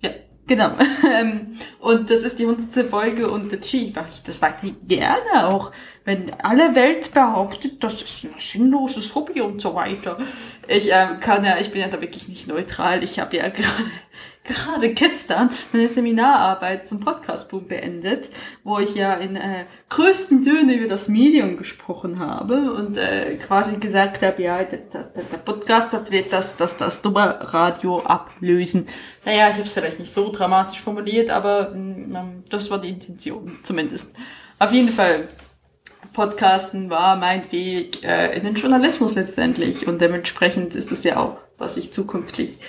Ja, 0.03 0.11
genau. 0.47 0.73
Ähm, 1.15 1.57
und 1.81 2.11
das 2.11 2.23
ist 2.23 2.39
die 2.39 2.45
100. 2.45 2.91
Folge 2.91 3.31
und 3.31 3.53
natürlich 3.53 3.95
mache 3.95 4.09
ich 4.11 4.23
das 4.23 4.43
weiter 4.43 4.69
gerne 4.89 5.47
auch, 5.49 5.71
wenn 6.05 6.33
alle 6.41 6.75
Welt 6.75 7.13
behauptet, 7.13 7.85
das 7.85 8.03
ist 8.03 8.25
ein 8.25 8.35
sinnloses 8.39 9.15
Hobby 9.15 9.43
und 9.43 9.61
so 9.61 9.75
weiter. 9.75 10.19
Ich 10.67 10.89
ähm, 10.91 11.21
kann 11.21 11.45
ja, 11.45 11.59
ich 11.61 11.71
bin 11.71 11.83
ja 11.83 11.89
da 11.89 12.01
wirklich 12.01 12.27
nicht 12.27 12.49
neutral. 12.49 13.05
Ich 13.05 13.21
habe 13.21 13.37
ja 13.37 13.49
gerade 13.49 13.91
gerade 14.45 14.93
gestern 14.93 15.51
meine 15.73 15.89
Seminararbeit 15.89 16.87
zum 16.87 17.01
Podcast-Boom 17.01 17.67
beendet, 17.67 18.31
wo 18.63 18.79
ich 18.79 18.95
ja 18.95 19.15
in 19.15 19.37
äh, 19.37 19.65
größten 19.89 20.45
Tönen 20.45 20.71
über 20.71 20.89
das 20.89 21.09
Medium 21.09 21.57
gesprochen 21.57 22.19
habe 22.19 22.73
und 22.73 22.99
äh, 22.99 23.37
quasi 23.37 23.79
gesagt 23.79 24.23
habe, 24.23 24.43
ja, 24.43 24.63
der, 24.63 24.79
der, 24.79 25.05
der 25.05 25.39
Podcast 25.39 25.93
das 25.93 26.11
wird 26.11 26.33
das, 26.33 26.57
das, 26.57 26.77
das 26.77 27.01
dumme 27.01 27.53
Radio 27.53 28.03
ablösen. 28.03 28.87
Naja, 29.25 29.49
ich 29.49 29.55
habe 29.55 29.63
es 29.63 29.73
vielleicht 29.73 29.99
nicht 29.99 30.13
so 30.13 30.31
dramatisch 30.31 30.81
formuliert, 30.81 31.31
aber 31.31 31.73
mh, 31.75 32.43
das 32.51 32.71
war 32.71 32.79
die 32.79 32.91
Intention 32.91 33.59
zumindest. 33.63 34.15
Auf 34.59 34.73
jeden 34.73 34.91
Fall 34.91 35.29
Podcasten 36.13 36.91
war 36.91 37.17
mein 37.17 37.51
Weg 37.51 38.05
äh, 38.05 38.37
in 38.37 38.45
den 38.45 38.55
Journalismus 38.55 39.15
letztendlich 39.15 39.87
und 39.87 40.01
dementsprechend 40.01 40.75
ist 40.75 40.91
das 40.91 41.03
ja 41.03 41.17
auch, 41.17 41.39
was 41.59 41.77
ich 41.77 41.93
zukünftig, 41.93 42.61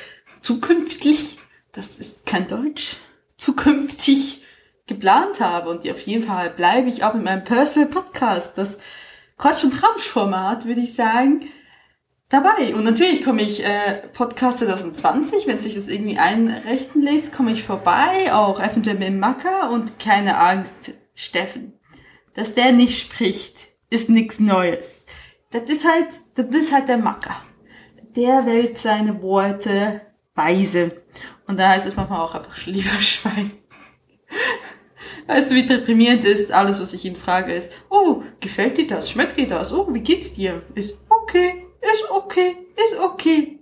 zukünftig, 0.41 1.37
das 1.75 1.97
ist 1.97 2.25
kein 2.25 2.47
Deutsch, 2.47 2.97
zukünftig 3.37 4.43
geplant 4.87 5.39
habe 5.39 5.69
und 5.69 5.89
auf 5.89 6.01
jeden 6.01 6.25
Fall 6.25 6.49
bleibe 6.49 6.89
ich 6.89 7.03
auch 7.03 7.15
in 7.15 7.23
meinem 7.23 7.43
Personal 7.43 7.89
Podcast, 7.89 8.57
das 8.57 8.77
Quatsch- 9.37 9.63
und 9.63 9.71
Tramsch-Format, 9.71 10.65
würde 10.65 10.81
ich 10.81 10.93
sagen, 10.93 11.49
dabei. 12.29 12.73
Und 12.75 12.83
natürlich 12.83 13.23
komme 13.23 13.41
ich 13.41 13.63
äh, 13.63 14.07
Podcast 14.13 14.59
2020, 14.59 15.47
wenn 15.47 15.57
sich 15.57 15.75
das 15.75 15.87
irgendwie 15.87 16.17
einrichten 16.17 17.01
lässt, 17.01 17.33
komme 17.33 17.51
ich 17.51 17.63
vorbei, 17.63 18.31
auch 18.31 18.59
eventuell 18.59 18.97
mit 18.97 19.13
Macker 19.13 19.71
und 19.71 19.99
keine 19.99 20.37
Angst, 20.37 20.93
Steffen 21.15 21.73
dass 22.35 22.53
der 22.53 22.71
nicht 22.71 22.99
spricht, 22.99 23.69
ist 23.89 24.09
nichts 24.09 24.39
Neues. 24.39 25.07
Das 25.51 25.69
ist 25.69 25.87
halt, 25.87 26.07
das 26.35 26.47
ist 26.47 26.71
halt 26.71 26.89
der 26.89 26.97
Macker. 26.97 27.41
Der 28.15 28.45
wählt 28.45 28.77
seine 28.77 29.21
Worte 29.21 30.01
weise. 30.35 31.01
Und 31.47 31.59
da 31.59 31.69
heißt 31.69 31.87
es 31.87 31.95
manchmal 31.95 32.21
auch 32.21 32.35
einfach 32.35 32.65
lieber 32.65 32.99
Schwein. 32.99 33.51
Weißt 35.27 35.51
du, 35.51 35.55
wie 35.55 35.65
deprimierend 35.65 36.23
ist, 36.23 36.51
alles, 36.51 36.79
was 36.79 36.93
ich 36.93 37.05
ihn 37.05 37.15
frage, 37.15 37.53
ist, 37.53 37.71
oh, 37.89 38.21
gefällt 38.39 38.77
dir 38.77 38.85
das? 38.85 39.09
Schmeckt 39.09 39.37
dir 39.37 39.47
das? 39.47 39.73
Oh, 39.73 39.91
wie 39.91 40.01
geht's 40.01 40.33
dir? 40.33 40.61
Ist 40.75 41.03
okay, 41.09 41.65
ist 41.81 42.09
okay, 42.11 42.57
ist 42.75 42.99
okay. 42.99 43.59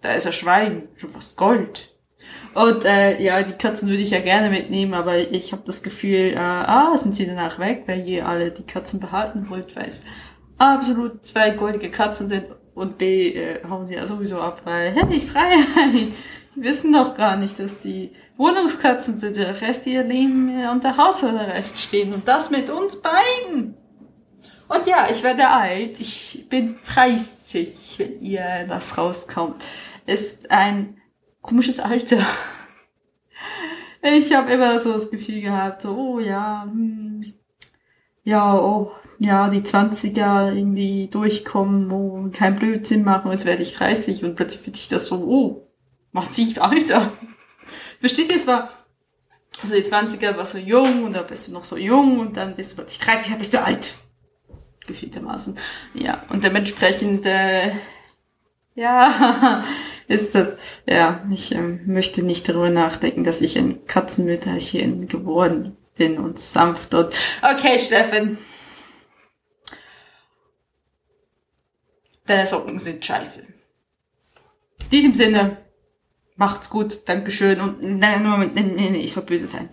Da 0.00 0.12
ist 0.14 0.26
er 0.26 0.32
Schwein, 0.32 0.88
schon 0.96 1.10
fast 1.10 1.36
Gold. 1.36 1.90
Und 2.54 2.84
äh, 2.84 3.20
ja, 3.22 3.42
die 3.42 3.52
Katzen 3.52 3.88
würde 3.88 4.02
ich 4.02 4.10
ja 4.10 4.20
gerne 4.20 4.48
mitnehmen, 4.48 4.94
aber 4.94 5.18
ich 5.18 5.52
habe 5.52 5.62
das 5.66 5.82
Gefühl, 5.82 6.34
äh, 6.34 6.38
A, 6.38 6.96
sind 6.96 7.14
sie 7.14 7.26
danach 7.26 7.58
weg, 7.58 7.82
weil 7.86 8.06
ihr 8.06 8.26
alle 8.26 8.50
die 8.50 8.64
Katzen 8.64 9.00
behalten 9.00 9.50
wollt, 9.50 9.74
weil 9.76 9.86
es 9.86 10.04
absolut 10.56 11.26
zwei 11.26 11.50
goldige 11.50 11.90
Katzen 11.90 12.28
sind 12.28 12.46
und 12.74 12.98
B, 12.98 13.30
äh, 13.30 13.60
hauen 13.68 13.86
sie 13.86 13.94
ja 13.94 14.06
sowieso 14.06 14.40
ab, 14.40 14.62
weil, 14.64 14.92
hey, 14.92 15.20
Freiheit, 15.20 16.14
die 16.54 16.62
wissen 16.62 16.92
doch 16.92 17.14
gar 17.14 17.36
nicht, 17.36 17.58
dass 17.58 17.82
sie 17.82 18.12
Wohnungskatzen 18.36 19.18
sind, 19.18 19.36
der 19.36 19.60
Rest 19.60 19.86
ihr 19.86 20.02
Leben 20.02 20.50
unter 20.68 20.96
Haushaltsrecht 20.96 21.78
stehen 21.78 22.12
und 22.12 22.26
das 22.26 22.50
mit 22.50 22.70
uns 22.70 23.00
beiden. 23.00 23.76
Und 24.66 24.86
ja, 24.86 25.06
ich 25.10 25.22
werde 25.22 25.46
alt, 25.46 26.00
ich 26.00 26.46
bin 26.48 26.78
30, 26.84 27.98
wenn 27.98 28.20
ihr 28.20 28.66
das 28.68 28.96
rauskommt. 28.96 29.62
Ist 30.06 30.50
ein 30.50 30.98
komisches 31.42 31.80
Alter. 31.80 32.18
Ich 34.06 34.34
habe 34.34 34.52
immer 34.52 34.78
so 34.80 34.92
das 34.92 35.10
Gefühl 35.10 35.40
gehabt, 35.40 35.80
so, 35.80 35.96
oh 35.96 36.18
ja, 36.18 36.64
hm, 36.64 37.24
ja, 38.22 38.58
oh, 38.58 38.92
ja, 39.18 39.48
die 39.48 39.60
20er 39.60 40.54
irgendwie 40.54 41.08
durchkommen, 41.08 41.90
oh, 41.90 42.30
kein 42.32 42.56
Blödsinn 42.56 43.04
machen, 43.04 43.30
jetzt 43.30 43.44
werde 43.44 43.62
ich 43.62 43.74
30 43.74 44.24
und 44.24 44.34
plötzlich 44.36 44.62
finde 44.62 44.78
ich 44.78 44.88
das 44.88 45.06
so, 45.06 45.16
oh, 45.16 45.68
massiv 46.12 46.60
Alter. 46.60 47.12
Versteht 48.00 48.30
ihr, 48.30 48.36
es 48.36 48.46
war, 48.46 48.70
also 49.62 49.74
die 49.74 49.82
20er 49.82 50.36
war 50.36 50.44
so 50.44 50.58
jung 50.58 51.04
und 51.04 51.14
da 51.14 51.22
bist 51.22 51.48
du 51.48 51.52
noch 51.52 51.64
so 51.64 51.76
jung 51.76 52.18
und 52.18 52.36
dann 52.36 52.56
bist 52.56 52.72
du 52.72 52.76
plötzlich 52.76 53.00
30, 53.00 53.32
da 53.32 53.38
bist 53.38 53.54
du 53.54 53.62
alt. 53.62 53.94
Gefühltermaßen. 54.86 55.56
Ja, 55.94 56.24
und 56.28 56.44
dementsprechend, 56.44 57.24
äh, 57.24 57.70
ja, 58.74 59.64
ist 60.08 60.34
das, 60.34 60.56
ja, 60.86 61.24
ich 61.30 61.54
ähm, 61.54 61.80
möchte 61.86 62.22
nicht 62.22 62.48
darüber 62.48 62.70
nachdenken, 62.70 63.24
dass 63.24 63.40
ich 63.40 63.58
ein 63.58 63.86
Katzenmütterchen 63.86 65.08
geworden 65.08 65.76
bin 65.96 66.18
und 66.18 66.38
sanft 66.38 66.92
und, 66.94 67.14
okay, 67.42 67.78
Steffen. 67.78 68.38
Deine 72.26 72.46
Socken 72.46 72.78
sind 72.78 73.04
scheiße. 73.04 73.42
In 74.80 74.88
diesem 74.90 75.14
Sinne, 75.14 75.58
macht's 76.36 76.70
gut, 76.70 77.06
Dankeschön 77.08 77.60
und, 77.60 77.82
nein, 77.82 78.24
Moment, 78.24 78.54
nein, 78.54 78.74
nein, 78.74 78.94
ich 78.94 79.12
soll 79.12 79.24
böse 79.24 79.46
sein. 79.46 79.68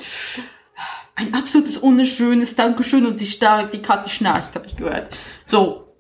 Ein 1.16 1.34
absolutes 1.34 1.78
unschönes 1.78 2.56
Dankeschön 2.56 3.06
und 3.06 3.20
die, 3.20 3.26
Star 3.26 3.68
die 3.68 3.82
Karte 3.82 4.10
schnarcht, 4.10 4.56
habe 4.56 4.68
ich 4.68 4.76
gehört. 4.76 5.16
So, 5.46 5.94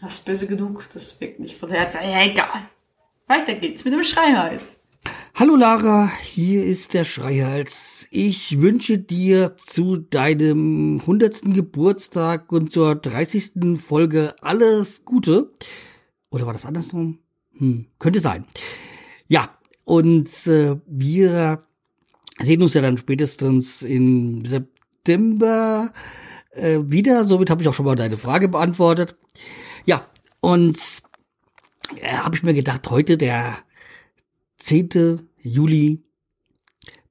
das 0.00 0.14
ist 0.14 0.24
böse 0.24 0.46
genug, 0.46 0.88
das 0.92 1.20
wirkt 1.20 1.40
nicht 1.40 1.56
von 1.56 1.70
Herzen. 1.70 2.00
Egal. 2.02 2.68
Weiter 3.26 3.54
geht's 3.54 3.84
mit 3.84 3.94
dem 3.94 4.02
Schreihals. 4.02 4.80
Hallo 5.34 5.54
Lara, 5.54 6.10
hier 6.22 6.64
ist 6.64 6.94
der 6.94 7.04
Schreihals. 7.04 8.08
Ich 8.10 8.60
wünsche 8.60 8.98
dir 8.98 9.56
zu 9.56 9.96
deinem 9.96 10.98
100. 11.00 11.54
Geburtstag 11.54 12.50
und 12.50 12.72
zur 12.72 12.96
30. 12.96 13.80
Folge 13.80 14.34
alles 14.40 15.04
Gute. 15.04 15.52
Oder 16.30 16.46
war 16.46 16.52
das 16.52 16.66
andersrum? 16.66 17.20
Hm, 17.56 17.86
könnte 17.98 18.20
sein. 18.20 18.46
Ja, 19.28 19.48
und 19.84 20.46
äh, 20.46 20.76
wir 20.86 21.64
sehen 22.40 22.62
uns 22.62 22.74
ja 22.74 22.80
dann 22.80 22.98
spätestens 22.98 23.82
im 23.82 24.44
September 24.44 25.92
äh, 26.50 26.80
wieder. 26.82 27.24
Somit 27.24 27.50
habe 27.50 27.62
ich 27.62 27.68
auch 27.68 27.74
schon 27.74 27.86
mal 27.86 27.94
deine 27.94 28.18
Frage 28.18 28.48
beantwortet. 28.48 29.16
Ja, 29.84 30.06
und 30.40 30.78
äh, 31.96 32.16
habe 32.16 32.36
ich 32.36 32.42
mir 32.42 32.54
gedacht, 32.54 32.90
heute 32.90 33.16
der 33.16 33.56
10. 34.58 35.28
Juli, 35.40 36.02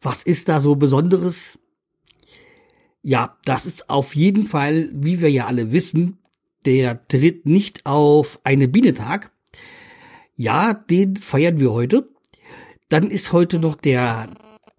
was 0.01 0.23
ist 0.23 0.49
da 0.49 0.59
so 0.59 0.75
Besonderes? 0.75 1.57
Ja, 3.01 3.37
das 3.45 3.65
ist 3.65 3.89
auf 3.89 4.15
jeden 4.15 4.47
Fall, 4.47 4.89
wie 4.93 5.21
wir 5.21 5.31
ja 5.31 5.47
alle 5.47 5.71
wissen, 5.71 6.17
der 6.65 7.07
tritt 7.07 7.45
nicht 7.45 7.85
auf 7.85 8.39
eine 8.43 8.67
Bienetag. 8.67 9.31
Ja, 10.35 10.73
den 10.73 11.15
feiern 11.15 11.59
wir 11.59 11.71
heute. 11.71 12.09
Dann 12.89 13.09
ist 13.09 13.31
heute 13.31 13.59
noch 13.59 13.75
der 13.75 14.29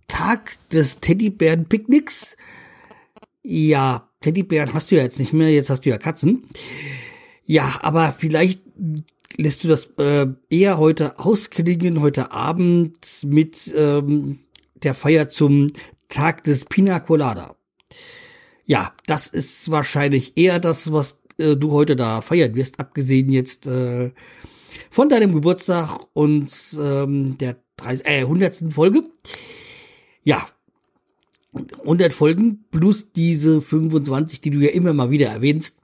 Tag 0.06 0.56
des 0.70 1.00
Teddybären-Picknicks. 1.00 2.36
Ja, 3.42 4.10
Teddybären 4.20 4.74
hast 4.74 4.90
du 4.90 4.96
ja 4.96 5.02
jetzt 5.02 5.18
nicht 5.18 5.32
mehr, 5.32 5.50
jetzt 5.50 5.70
hast 5.70 5.84
du 5.84 5.90
ja 5.90 5.98
Katzen. 5.98 6.44
Ja, 7.44 7.78
aber 7.80 8.14
vielleicht 8.18 8.60
lässt 9.38 9.64
du 9.64 9.68
das 9.68 9.86
äh, 9.98 10.26
eher 10.50 10.78
heute 10.78 11.18
ausklingen, 11.18 12.00
heute 12.00 12.32
Abend 12.32 12.98
mit 13.24 13.72
ähm, 13.74 14.40
der 14.74 14.94
Feier 14.94 15.28
zum 15.28 15.68
Tag 16.08 16.42
des 16.42 16.64
Pina 16.64 17.00
Colada. 17.00 17.56
Ja, 18.66 18.92
das 19.06 19.28
ist 19.28 19.70
wahrscheinlich 19.70 20.36
eher 20.36 20.58
das, 20.58 20.92
was 20.92 21.18
äh, 21.38 21.56
du 21.56 21.70
heute 21.72 21.96
da 21.96 22.20
feiern 22.20 22.54
wirst, 22.54 22.80
abgesehen 22.80 23.30
jetzt 23.30 23.66
äh, 23.66 24.10
von 24.90 25.08
deinem 25.08 25.32
Geburtstag 25.32 26.00
und 26.12 26.52
ähm, 26.78 27.38
der 27.38 27.56
30, 27.76 28.06
äh, 28.06 28.20
100. 28.20 28.64
Folge. 28.70 29.04
Ja, 30.24 30.46
100 31.54 32.12
Folgen 32.12 32.64
plus 32.70 33.12
diese 33.12 33.62
25, 33.62 34.40
die 34.40 34.50
du 34.50 34.58
ja 34.58 34.70
immer 34.70 34.92
mal 34.92 35.10
wieder 35.10 35.28
erwähnst. 35.28 35.77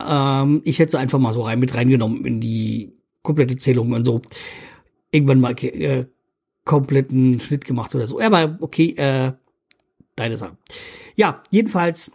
Ähm, 0.00 0.62
ich 0.64 0.78
hätte 0.78 0.92
sie 0.92 0.98
einfach 0.98 1.18
mal 1.18 1.34
so 1.34 1.42
rein 1.42 1.58
mit 1.58 1.74
reingenommen 1.74 2.24
in 2.24 2.40
die 2.40 2.92
komplette 3.22 3.56
Zählung 3.56 3.92
und 3.92 4.04
so. 4.04 4.20
Irgendwann 5.10 5.40
mal 5.40 5.54
äh, 5.62 6.06
kompletten 6.64 7.40
Schnitt 7.40 7.64
gemacht 7.64 7.94
oder 7.94 8.06
so. 8.06 8.20
Aber 8.20 8.58
okay, 8.60 8.94
äh, 8.96 9.32
deine 10.16 10.36
Sache. 10.36 10.56
Ja, 11.16 11.42
jedenfalls. 11.50 12.10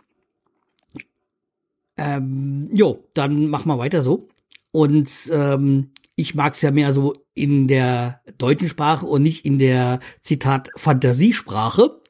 Ähm, 1.98 2.70
jo, 2.74 3.04
dann 3.14 3.48
mach 3.48 3.66
mal 3.66 3.78
weiter 3.78 4.02
so. 4.02 4.28
Und 4.72 5.12
ähm, 5.32 5.92
ich 6.16 6.36
mag's 6.36 6.62
ja 6.62 6.72
mehr 6.72 6.94
so 6.94 7.14
in 7.34 7.68
der 7.68 8.22
deutschen 8.38 8.70
Sprache 8.70 9.06
und 9.06 9.24
nicht 9.24 9.46
in 9.46 9.58
der 9.60 10.00
Zitat 10.22 10.70
Fantasiesprache. 10.76 12.02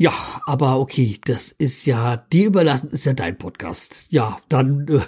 Ja, 0.00 0.14
aber 0.46 0.78
okay, 0.78 1.18
das 1.24 1.50
ist 1.58 1.84
ja 1.84 2.16
dir 2.16 2.46
überlassen, 2.46 2.90
ist 2.90 3.04
ja 3.04 3.14
dein 3.14 3.36
Podcast. 3.36 4.06
Ja, 4.10 4.38
dann 4.48 4.86
äh, 4.86 5.00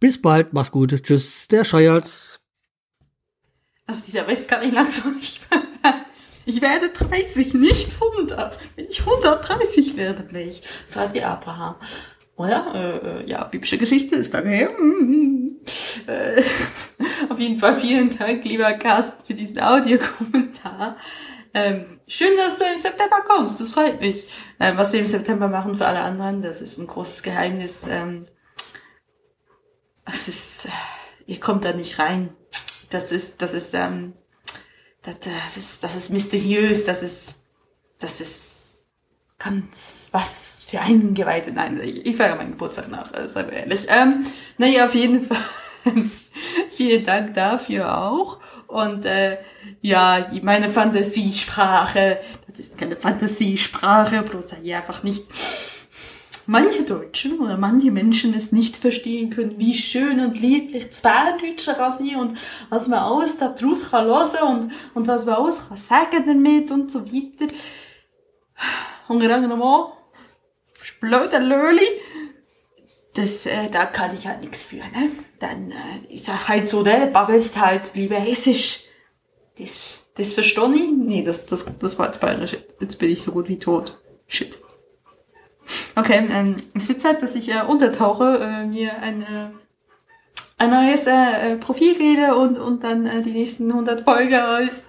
bis 0.00 0.20
bald, 0.20 0.52
mach's 0.52 0.72
gut, 0.72 0.90
tschüss, 1.04 1.46
der 1.46 1.62
Scheuerz. 1.62 2.40
Also 3.86 4.02
dieser 4.04 4.26
Witz 4.26 4.48
kann 4.48 4.66
ich 4.66 4.72
langsam 4.72 5.14
nicht 5.16 5.48
mehr. 5.48 5.62
Ich 6.46 6.60
werde 6.60 6.88
30, 6.88 7.54
nicht 7.54 7.94
100. 7.94 8.58
Wenn 8.74 8.86
ich 8.86 9.00
130 9.00 9.96
werde, 9.96 10.24
bin 10.24 10.48
ich 10.48 10.62
so 10.88 10.98
alt 10.98 11.14
wie 11.14 11.22
Abraham. 11.22 11.76
Oder? 12.36 12.74
Äh, 12.74 13.20
äh, 13.20 13.30
ja, 13.30 13.44
biblische 13.44 13.78
Geschichte 13.78 14.16
ist 14.16 14.32
lange 14.32 14.48
her. 14.48 14.70
Äh, 16.06 16.42
auf 17.28 17.38
jeden 17.38 17.58
Fall 17.58 17.76
vielen 17.76 18.16
Dank, 18.18 18.44
lieber 18.44 18.72
Carsten, 18.72 19.24
für 19.24 19.34
diesen 19.34 19.60
Audiokommentar. 19.60 20.96
Ähm, 21.54 22.00
schön, 22.06 22.36
dass 22.36 22.58
du 22.58 22.64
im 22.64 22.80
September 22.80 23.22
kommst. 23.26 23.60
Das 23.60 23.72
freut 23.72 24.00
mich. 24.00 24.26
Ähm, 24.60 24.76
was 24.76 24.92
wir 24.92 25.00
im 25.00 25.06
September 25.06 25.48
machen 25.48 25.74
für 25.74 25.86
alle 25.86 26.00
anderen, 26.00 26.42
das 26.42 26.60
ist 26.60 26.78
ein 26.78 26.86
großes 26.86 27.22
Geheimnis. 27.22 27.86
Ähm, 27.88 28.26
es 30.04 30.28
ist, 30.28 30.66
äh, 30.66 30.70
ihr 31.26 31.40
kommt 31.40 31.64
da 31.64 31.72
nicht 31.72 31.98
rein. 31.98 32.34
Das 32.90 33.12
ist, 33.12 33.42
das 33.42 33.54
ist, 33.54 33.74
ähm, 33.74 34.14
das, 35.02 35.16
das 35.20 35.56
ist, 35.56 35.84
das 35.84 35.96
ist 35.96 36.10
mysteriös. 36.10 36.84
Das 36.84 37.02
ist, 37.02 37.36
das 37.98 38.20
ist 38.20 38.84
ganz 39.38 40.08
was 40.12 40.66
für 40.68 40.80
einen 40.80 41.14
Geweihte. 41.14 41.52
Nein, 41.52 41.80
ich, 41.82 42.06
ich 42.06 42.16
feiere 42.16 42.36
meinen 42.36 42.52
Geburtstag 42.52 42.88
nach, 42.88 43.12
äh, 43.14 43.28
seien 43.28 43.50
wir 43.50 43.58
ehrlich. 43.58 43.86
Ähm, 43.88 44.26
naja, 44.58 44.86
auf 44.86 44.94
jeden 44.94 45.22
Fall. 45.26 45.38
Vielen 46.72 47.04
Dank 47.04 47.34
dafür 47.34 47.98
auch. 47.98 48.40
Und 48.66 49.04
äh, 49.04 49.38
ja, 49.80 50.26
meine 50.42 50.70
Fantasiesprache, 50.70 52.18
das 52.48 52.58
ist 52.58 52.78
keine 52.78 52.96
Fantasiesprache, 52.96 54.22
bloß 54.22 54.54
ihr 54.62 54.78
einfach 54.78 55.02
nicht 55.02 55.26
manche 56.48 56.82
Deutschen 56.82 57.38
oder 57.40 57.58
manche 57.58 57.90
Menschen 57.90 58.32
es 58.34 58.52
nicht 58.52 58.78
verstehen 58.78 59.30
können, 59.30 59.58
wie 59.58 59.74
schön 59.74 60.18
und 60.20 60.40
lieblich 60.40 60.90
zwei 60.90 61.32
Deutsche 61.32 61.74
kann 61.74 61.90
sein 61.90 62.16
und 62.16 62.38
was 62.70 62.88
man 62.88 63.00
alles 63.00 63.36
daraus 63.36 63.90
kann 63.90 64.06
hören 64.06 64.48
und, 64.48 64.72
und 64.94 65.06
was 65.06 65.26
man 65.26 65.36
alles 65.36 65.68
kann 65.68 65.76
sagen 65.76 66.24
damit 66.26 66.70
und 66.70 66.90
so 66.90 67.04
weiter. 67.06 67.52
Und 69.08 69.20
gerade 69.20 69.46
nochmal, 69.46 69.92
blöder 71.00 71.40
Löli, 71.40 71.86
das, 73.14 73.46
äh, 73.46 73.68
da 73.70 73.86
kann 73.86 74.14
ich 74.14 74.26
halt 74.26 74.40
nichts 74.40 74.64
für, 74.64 74.76
ne? 74.76 75.10
Dann 75.40 75.70
äh, 75.70 76.14
ist 76.14 76.28
er 76.28 76.48
halt 76.48 76.68
so, 76.68 76.82
der 76.82 77.06
babbelst 77.06 77.60
halt 77.60 77.94
lieber 77.94 78.16
hessisch. 78.16 78.84
Das, 79.58 80.04
das 80.14 80.32
verstehe 80.32 80.74
ich? 80.74 80.92
Nee, 80.96 81.22
das, 81.24 81.46
das, 81.46 81.66
das 81.78 81.98
war 81.98 82.06
jetzt 82.06 82.20
bayerisch. 82.20 82.56
Jetzt 82.80 82.98
bin 82.98 83.10
ich 83.10 83.22
so 83.22 83.32
gut 83.32 83.48
wie 83.48 83.58
tot. 83.58 83.98
Shit. 84.26 84.58
Okay, 85.96 86.28
ähm, 86.30 86.56
es 86.74 86.88
wird 86.88 87.00
Zeit, 87.00 87.22
dass 87.22 87.34
ich 87.34 87.50
äh, 87.50 87.62
untertauche, 87.66 88.38
äh, 88.40 88.66
mir 88.66 89.02
ein, 89.02 89.22
äh, 89.22 89.50
ein 90.56 90.70
neues 90.70 91.06
äh, 91.06 91.56
Profil 91.56 91.96
gebe 91.96 92.34
und, 92.36 92.58
und 92.58 92.84
dann 92.84 93.06
äh, 93.06 93.22
die 93.22 93.32
nächsten 93.32 93.70
100 93.70 94.02
Folgen 94.02 94.34
als 94.34 94.84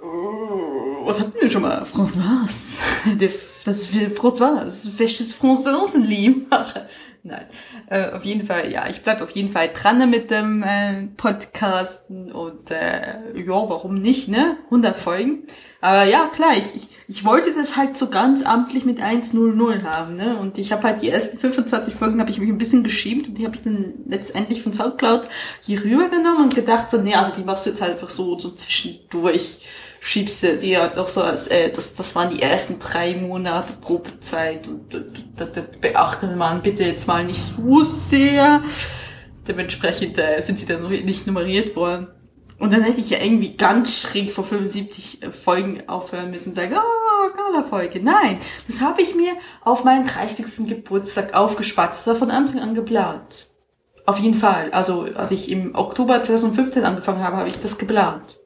Oh, 0.00 1.04
was 1.04 1.20
hatten 1.20 1.34
wir 1.40 1.50
schon 1.50 1.62
mal? 1.62 1.84
François. 1.84 2.46
Das 3.64 3.80
ist 3.80 3.88
für 3.88 4.06
François. 4.06 4.90
Festes 4.90 5.34
Franzosenlied 5.34 6.48
machen. 6.48 6.82
Nein. 7.28 7.44
Äh, 7.90 8.12
auf 8.12 8.24
jeden 8.24 8.46
Fall, 8.46 8.72
ja, 8.72 8.88
ich 8.88 9.02
bleib 9.02 9.20
auf 9.20 9.30
jeden 9.32 9.52
Fall 9.52 9.68
dran 9.74 10.08
mit 10.08 10.30
dem 10.30 10.62
äh, 10.62 11.08
Podcasten 11.18 12.32
und 12.32 12.70
äh, 12.70 13.34
ja, 13.34 13.68
warum 13.68 13.94
nicht, 13.96 14.28
ne? 14.28 14.56
100 14.64 14.96
Folgen. 14.96 15.42
Aber 15.82 16.04
ja, 16.04 16.30
klar, 16.34 16.52
ich, 16.56 16.74
ich, 16.74 16.88
ich 17.06 17.24
wollte 17.26 17.52
das 17.52 17.76
halt 17.76 17.98
so 17.98 18.08
ganz 18.08 18.42
amtlich 18.42 18.86
mit 18.86 19.00
1.00 19.00 19.82
haben, 19.82 20.16
ne? 20.16 20.38
Und 20.38 20.56
ich 20.56 20.72
habe 20.72 20.84
halt 20.84 21.02
die 21.02 21.10
ersten 21.10 21.36
25 21.36 21.94
Folgen 21.94 22.18
habe 22.18 22.30
ich 22.30 22.40
mich 22.40 22.48
ein 22.48 22.58
bisschen 22.58 22.82
geschämt 22.82 23.28
und 23.28 23.34
die 23.36 23.44
habe 23.44 23.56
ich 23.56 23.62
dann 23.62 23.92
letztendlich 24.06 24.62
von 24.62 24.72
Soundcloud 24.72 25.28
hier 25.62 25.84
rübergenommen 25.84 26.44
und 26.44 26.54
gedacht 26.54 26.88
so, 26.88 26.96
nee, 26.96 27.14
also 27.14 27.32
die 27.36 27.44
machst 27.44 27.66
du 27.66 27.70
jetzt 27.70 27.82
halt 27.82 27.92
einfach 27.92 28.08
so, 28.08 28.38
so 28.38 28.52
zwischendurch 28.52 29.60
schiebst 30.00 30.42
du 30.42 30.56
die 30.58 30.78
halt 30.78 30.96
auch 30.96 31.08
so 31.08 31.22
als, 31.22 31.48
äh, 31.48 31.70
das, 31.70 31.94
das 31.94 32.14
waren 32.14 32.30
die 32.30 32.42
ersten 32.42 32.78
drei 32.78 33.14
Monate 33.14 33.72
Probezeit 33.80 34.68
und 34.68 34.92
da, 34.92 35.00
da, 35.36 35.44
da 35.44 35.62
beachte 35.80 36.28
man 36.28 36.62
bitte 36.62 36.84
jetzt 36.84 37.06
mal 37.06 37.17
nicht 37.24 37.40
so 37.40 37.82
sehr. 37.82 38.62
Dementsprechend 39.46 40.18
äh, 40.18 40.40
sind 40.40 40.58
sie 40.58 40.66
dann 40.66 40.88
nicht 40.88 41.26
nummeriert 41.26 41.74
worden. 41.76 42.08
Und 42.58 42.72
dann 42.72 42.82
hätte 42.82 43.00
ich 43.00 43.10
ja 43.10 43.18
irgendwie 43.22 43.56
ganz 43.56 44.00
schräg 44.00 44.32
vor 44.32 44.44
75 44.44 45.20
Folgen 45.30 45.88
aufhören 45.88 46.30
müssen 46.30 46.50
und 46.50 46.54
sagen, 46.54 46.74
oh, 46.76 47.36
Gala-Folge. 47.36 48.00
Nein, 48.02 48.38
das 48.66 48.80
habe 48.80 49.00
ich 49.00 49.14
mir 49.14 49.34
auf 49.62 49.84
meinen 49.84 50.06
30. 50.06 50.68
Geburtstag 50.68 51.34
aufgespatzt, 51.34 52.06
das 52.06 52.14
war 52.14 52.18
von 52.18 52.30
Anfang 52.30 52.60
an 52.60 52.74
geplant. 52.74 53.48
Auf 54.06 54.18
jeden 54.18 54.34
Fall. 54.34 54.70
Also, 54.72 55.02
als 55.14 55.30
ich 55.30 55.50
im 55.50 55.74
Oktober 55.74 56.22
2015 56.22 56.84
angefangen 56.84 57.22
habe, 57.22 57.36
habe 57.36 57.48
ich 57.48 57.60
das 57.60 57.78
geplant. 57.78 58.38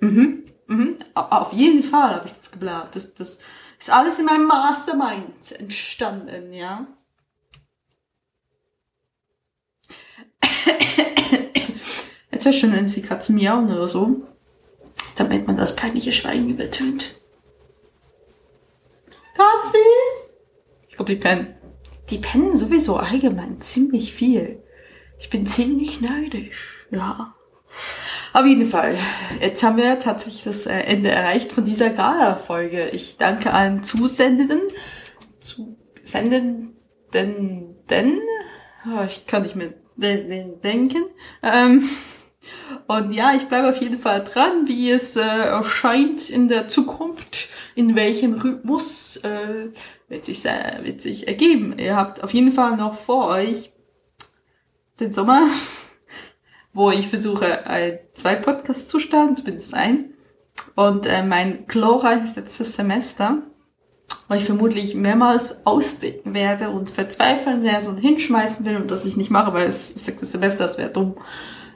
Mhm. 0.00 0.44
Mhm. 0.66 0.96
Auf 1.14 1.52
jeden 1.52 1.82
Fall 1.82 2.16
habe 2.16 2.26
ich 2.26 2.32
das 2.32 2.50
geplant. 2.50 2.96
Das, 2.96 3.14
das 3.14 3.38
ist 3.78 3.92
alles 3.92 4.18
in 4.18 4.24
meinem 4.24 4.46
Mastermind 4.46 5.52
entstanden, 5.58 6.52
ja. 6.52 6.86
Jetzt 12.32 12.46
du 12.46 12.52
schon, 12.52 12.72
wenn 12.72 12.86
die 12.86 13.02
Katze 13.02 13.32
miauen 13.32 13.70
oder 13.72 13.88
so, 13.88 14.22
damit 15.16 15.46
man 15.46 15.56
das 15.56 15.76
peinliche 15.76 16.12
Schweigen 16.12 16.50
übertönt. 16.50 17.20
Katzis! 19.36 20.32
Ich 20.88 20.96
glaube, 20.96 21.14
die 21.14 21.20
pennen. 21.20 21.54
Die 22.10 22.18
pennen 22.18 22.56
sowieso 22.56 22.96
allgemein 22.96 23.60
ziemlich 23.60 24.12
viel. 24.12 24.62
Ich 25.18 25.30
bin 25.30 25.46
ziemlich 25.46 26.00
neidisch, 26.00 26.86
ja. 26.90 27.34
Auf 28.32 28.46
jeden 28.46 28.66
Fall. 28.66 28.96
Jetzt 29.40 29.62
haben 29.62 29.76
wir 29.76 29.98
tatsächlich 29.98 30.42
das 30.44 30.66
äh, 30.66 30.80
Ende 30.80 31.10
erreicht 31.10 31.52
von 31.52 31.64
dieser 31.64 31.90
Gala-Folge. 31.90 32.88
Ich 32.88 33.16
danke 33.16 33.52
allen 33.52 33.84
Zusendenden. 33.84 34.60
Zusendenden, 35.38 36.74
denn, 37.88 38.20
oh, 38.86 39.04
ich 39.04 39.26
kann 39.26 39.42
nicht 39.42 39.54
mehr 39.54 39.72
denken. 39.96 41.04
Ähm, 41.42 41.88
und 42.86 43.12
ja, 43.12 43.32
ich 43.34 43.48
bleibe 43.48 43.70
auf 43.70 43.78
jeden 43.78 43.98
Fall 43.98 44.22
dran, 44.22 44.68
wie 44.68 44.90
es 44.90 45.16
äh, 45.16 45.20
erscheint 45.22 46.28
in 46.28 46.48
der 46.48 46.68
Zukunft, 46.68 47.48
in 47.74 47.96
welchem 47.96 48.34
Rhythmus 48.34 49.16
äh, 49.18 49.70
wird, 50.08 50.24
sich, 50.24 50.44
äh, 50.44 50.80
wird 50.82 51.00
sich 51.00 51.26
ergeben. 51.26 51.78
Ihr 51.78 51.96
habt 51.96 52.22
auf 52.22 52.34
jeden 52.34 52.52
Fall 52.52 52.76
noch 52.76 52.94
vor 52.94 53.28
euch 53.28 53.72
den 55.00 55.12
Sommer 55.12 55.48
wo 56.74 56.90
ich 56.90 57.08
versuche, 57.08 57.64
äh, 57.66 58.00
zwei 58.12 58.34
Podcasts 58.34 58.88
zu 58.88 58.98
starten, 58.98 59.36
zumindest 59.36 59.72
ein. 59.74 60.12
Und 60.74 61.06
äh, 61.06 61.22
mein 61.22 61.66
glorreiches 61.66 62.36
letztes 62.36 62.74
Semester, 62.74 63.42
ich 64.32 64.44
vermutlich 64.44 64.94
mehrmals 64.94 65.66
ausdenken 65.66 66.34
werde 66.34 66.70
und 66.70 66.90
verzweifeln 66.90 67.62
werde 67.62 67.88
und 67.88 67.98
hinschmeißen 67.98 68.64
will 68.64 68.76
und 68.76 68.90
das 68.90 69.04
ich 69.04 69.16
nicht 69.16 69.30
mache, 69.30 69.52
weil 69.52 69.66
es 69.66 69.90
ist 69.90 70.04
sechstes 70.06 70.32
Semester, 70.32 70.64
das 70.64 70.78
wäre 70.78 70.90
dumm. 70.90 71.16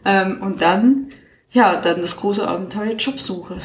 Ähm, 0.04 0.40
und 0.40 0.60
dann, 0.62 1.08
ja, 1.50 1.76
dann 1.76 2.00
das 2.00 2.16
große 2.16 2.46
Abenteuer 2.46 2.94
Jobsuche. 2.94 3.60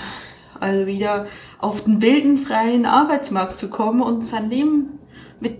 Also 0.59 0.85
wieder 0.85 1.27
auf 1.59 1.83
den 1.83 2.01
wilden, 2.01 2.37
freien 2.37 2.85
Arbeitsmarkt 2.85 3.57
zu 3.57 3.69
kommen 3.69 4.01
und 4.01 4.23
sein 4.23 4.49
Leben 4.49 4.99
mit 5.39 5.59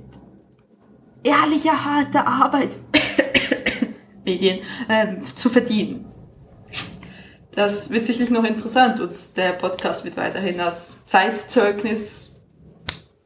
ehrlicher, 1.24 1.86
harter 1.86 2.28
Arbeit 2.28 2.78
Medien 4.26 4.60
ähm, 4.90 5.22
zu 5.34 5.50
verdienen. 5.50 6.06
Das 7.56 7.92
wird 7.92 8.06
sicherlich 8.06 8.32
noch 8.32 8.44
interessant 8.44 9.00
und 9.00 9.38
der 9.38 9.54
Podcast 9.54 10.06
wird 10.06 10.18
weiterhin 10.18 10.60
als 10.60 11.06
Zeitzeugnis 11.06 12.33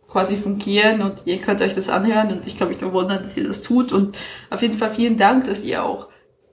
quasi 0.08 0.38
fungieren 0.38 1.02
und 1.02 1.24
ihr 1.26 1.38
könnt 1.38 1.62
euch 1.62 1.76
das 1.76 1.90
anhören 1.90 2.32
und 2.32 2.48
ich 2.48 2.58
kann 2.58 2.70
mich 2.70 2.82
nur 2.82 2.94
wundern, 2.94 3.24
dass 3.24 3.38
ihr 3.38 3.48
das 3.48 3.62
tut 3.62 3.92
und 3.92 4.18
auf 4.50 4.62
jeden 4.62 4.78
Fall 4.78 4.94
vielen 4.94 5.18
Dank, 5.18 5.46
dass 5.46 5.64
ihr 5.64 5.84
auch 5.84 6.08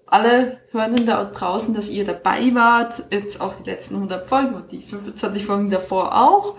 alle 0.06 0.58
Hörenden 0.70 1.06
da 1.06 1.24
draußen, 1.24 1.74
dass 1.74 1.90
ihr 1.90 2.04
dabei 2.04 2.54
wart. 2.54 3.02
Jetzt 3.10 3.40
auch 3.40 3.54
die 3.56 3.68
letzten 3.68 3.96
100 3.96 4.26
Folgen 4.26 4.54
und 4.54 4.70
die 4.70 4.82
25 4.82 5.44
Folgen 5.44 5.70
davor 5.70 6.14
auch. 6.16 6.54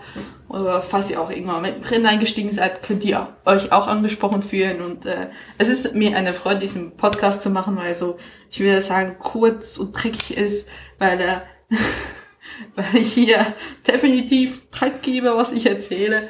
Oder 0.48 0.82
falls 0.82 1.10
ihr 1.10 1.20
auch 1.20 1.30
irgendwann 1.30 1.62
mittendrin 1.62 2.04
eingestiegen 2.04 2.52
seid, 2.52 2.82
könnt 2.82 3.04
ihr 3.04 3.34
euch 3.46 3.72
auch 3.72 3.86
angesprochen 3.86 4.42
fühlen. 4.42 4.82
Und 4.82 5.06
äh, 5.06 5.28
es 5.56 5.68
ist 5.68 5.94
mir 5.94 6.16
eine 6.16 6.34
Freude, 6.34 6.60
diesen 6.60 6.96
Podcast 6.98 7.40
zu 7.40 7.48
machen, 7.48 7.76
weil 7.76 7.94
so, 7.94 8.18
ich 8.50 8.60
würde 8.60 8.82
sagen, 8.82 9.16
kurz 9.18 9.78
und 9.78 9.92
dreckig 9.92 10.36
ist, 10.36 10.68
weil 10.98 11.20
er 11.20 11.42
weil 12.74 12.96
ich 13.00 13.12
hier 13.12 13.54
definitiv 13.86 14.68
Dreck 14.70 15.02
gebe, 15.02 15.34
was 15.34 15.52
ich 15.52 15.66
erzähle. 15.66 16.28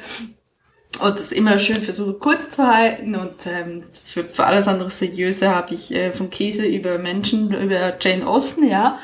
Und 0.99 1.19
das 1.19 1.31
immer 1.31 1.59
schön 1.59 1.75
versuche 1.75 2.13
kurz 2.13 2.49
zu 2.49 2.65
halten 2.65 3.15
und 3.15 3.45
ähm, 3.45 3.83
für, 4.03 4.23
für 4.23 4.45
alles 4.45 4.67
andere 4.67 4.89
Seriöse 4.89 5.53
habe 5.53 5.75
ich 5.75 5.93
äh, 5.93 6.11
vom 6.11 6.31
Käse 6.31 6.65
über 6.65 6.97
Menschen, 6.97 7.53
über 7.53 7.95
Jane 7.99 8.25
Austen, 8.25 8.67
ja. 8.67 8.99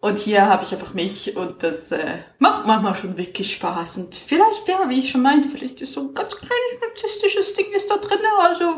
Und 0.00 0.18
hier 0.18 0.46
habe 0.46 0.64
ich 0.64 0.72
einfach 0.72 0.94
mich 0.94 1.36
und 1.36 1.62
das 1.62 1.90
äh, 1.92 2.18
macht 2.38 2.66
manchmal 2.66 2.94
schon 2.94 3.18
wirklich 3.18 3.52
Spaß. 3.52 3.98
Und 3.98 4.14
vielleicht, 4.14 4.68
ja, 4.68 4.88
wie 4.88 5.00
ich 5.00 5.10
schon 5.10 5.22
meinte, 5.22 5.48
vielleicht 5.48 5.82
ist 5.82 5.92
so 5.92 6.00
ein 6.00 6.14
ganz 6.14 6.36
kleines 6.36 6.80
narzisstisches 6.80 7.54
Ding 7.54 7.66
ist 7.72 7.90
da 7.90 7.96
drin. 7.96 8.20
Also 8.40 8.76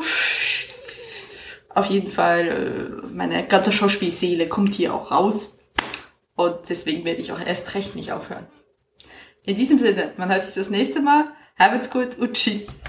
auf 1.74 1.86
jeden 1.86 2.10
Fall, 2.10 2.48
äh, 2.48 3.06
meine 3.12 3.46
ganze 3.46 3.70
Schauspielseele 3.70 4.48
kommt 4.48 4.74
hier 4.74 4.94
auch 4.94 5.10
raus. 5.10 5.58
Und 6.36 6.68
deswegen 6.68 7.04
werde 7.04 7.20
ich 7.20 7.32
auch 7.32 7.40
erst 7.40 7.74
recht 7.74 7.94
nicht 7.94 8.12
aufhören. 8.12 8.46
In 9.44 9.56
diesem 9.56 9.78
Sinne, 9.78 10.14
man 10.16 10.30
hört 10.30 10.42
sich 10.42 10.54
das 10.54 10.70
nächste 10.70 11.00
Mal. 11.00 11.30
Habt's 11.60 11.90
gut 11.90 12.16
und 12.16 12.32
tschüss. 12.32 12.80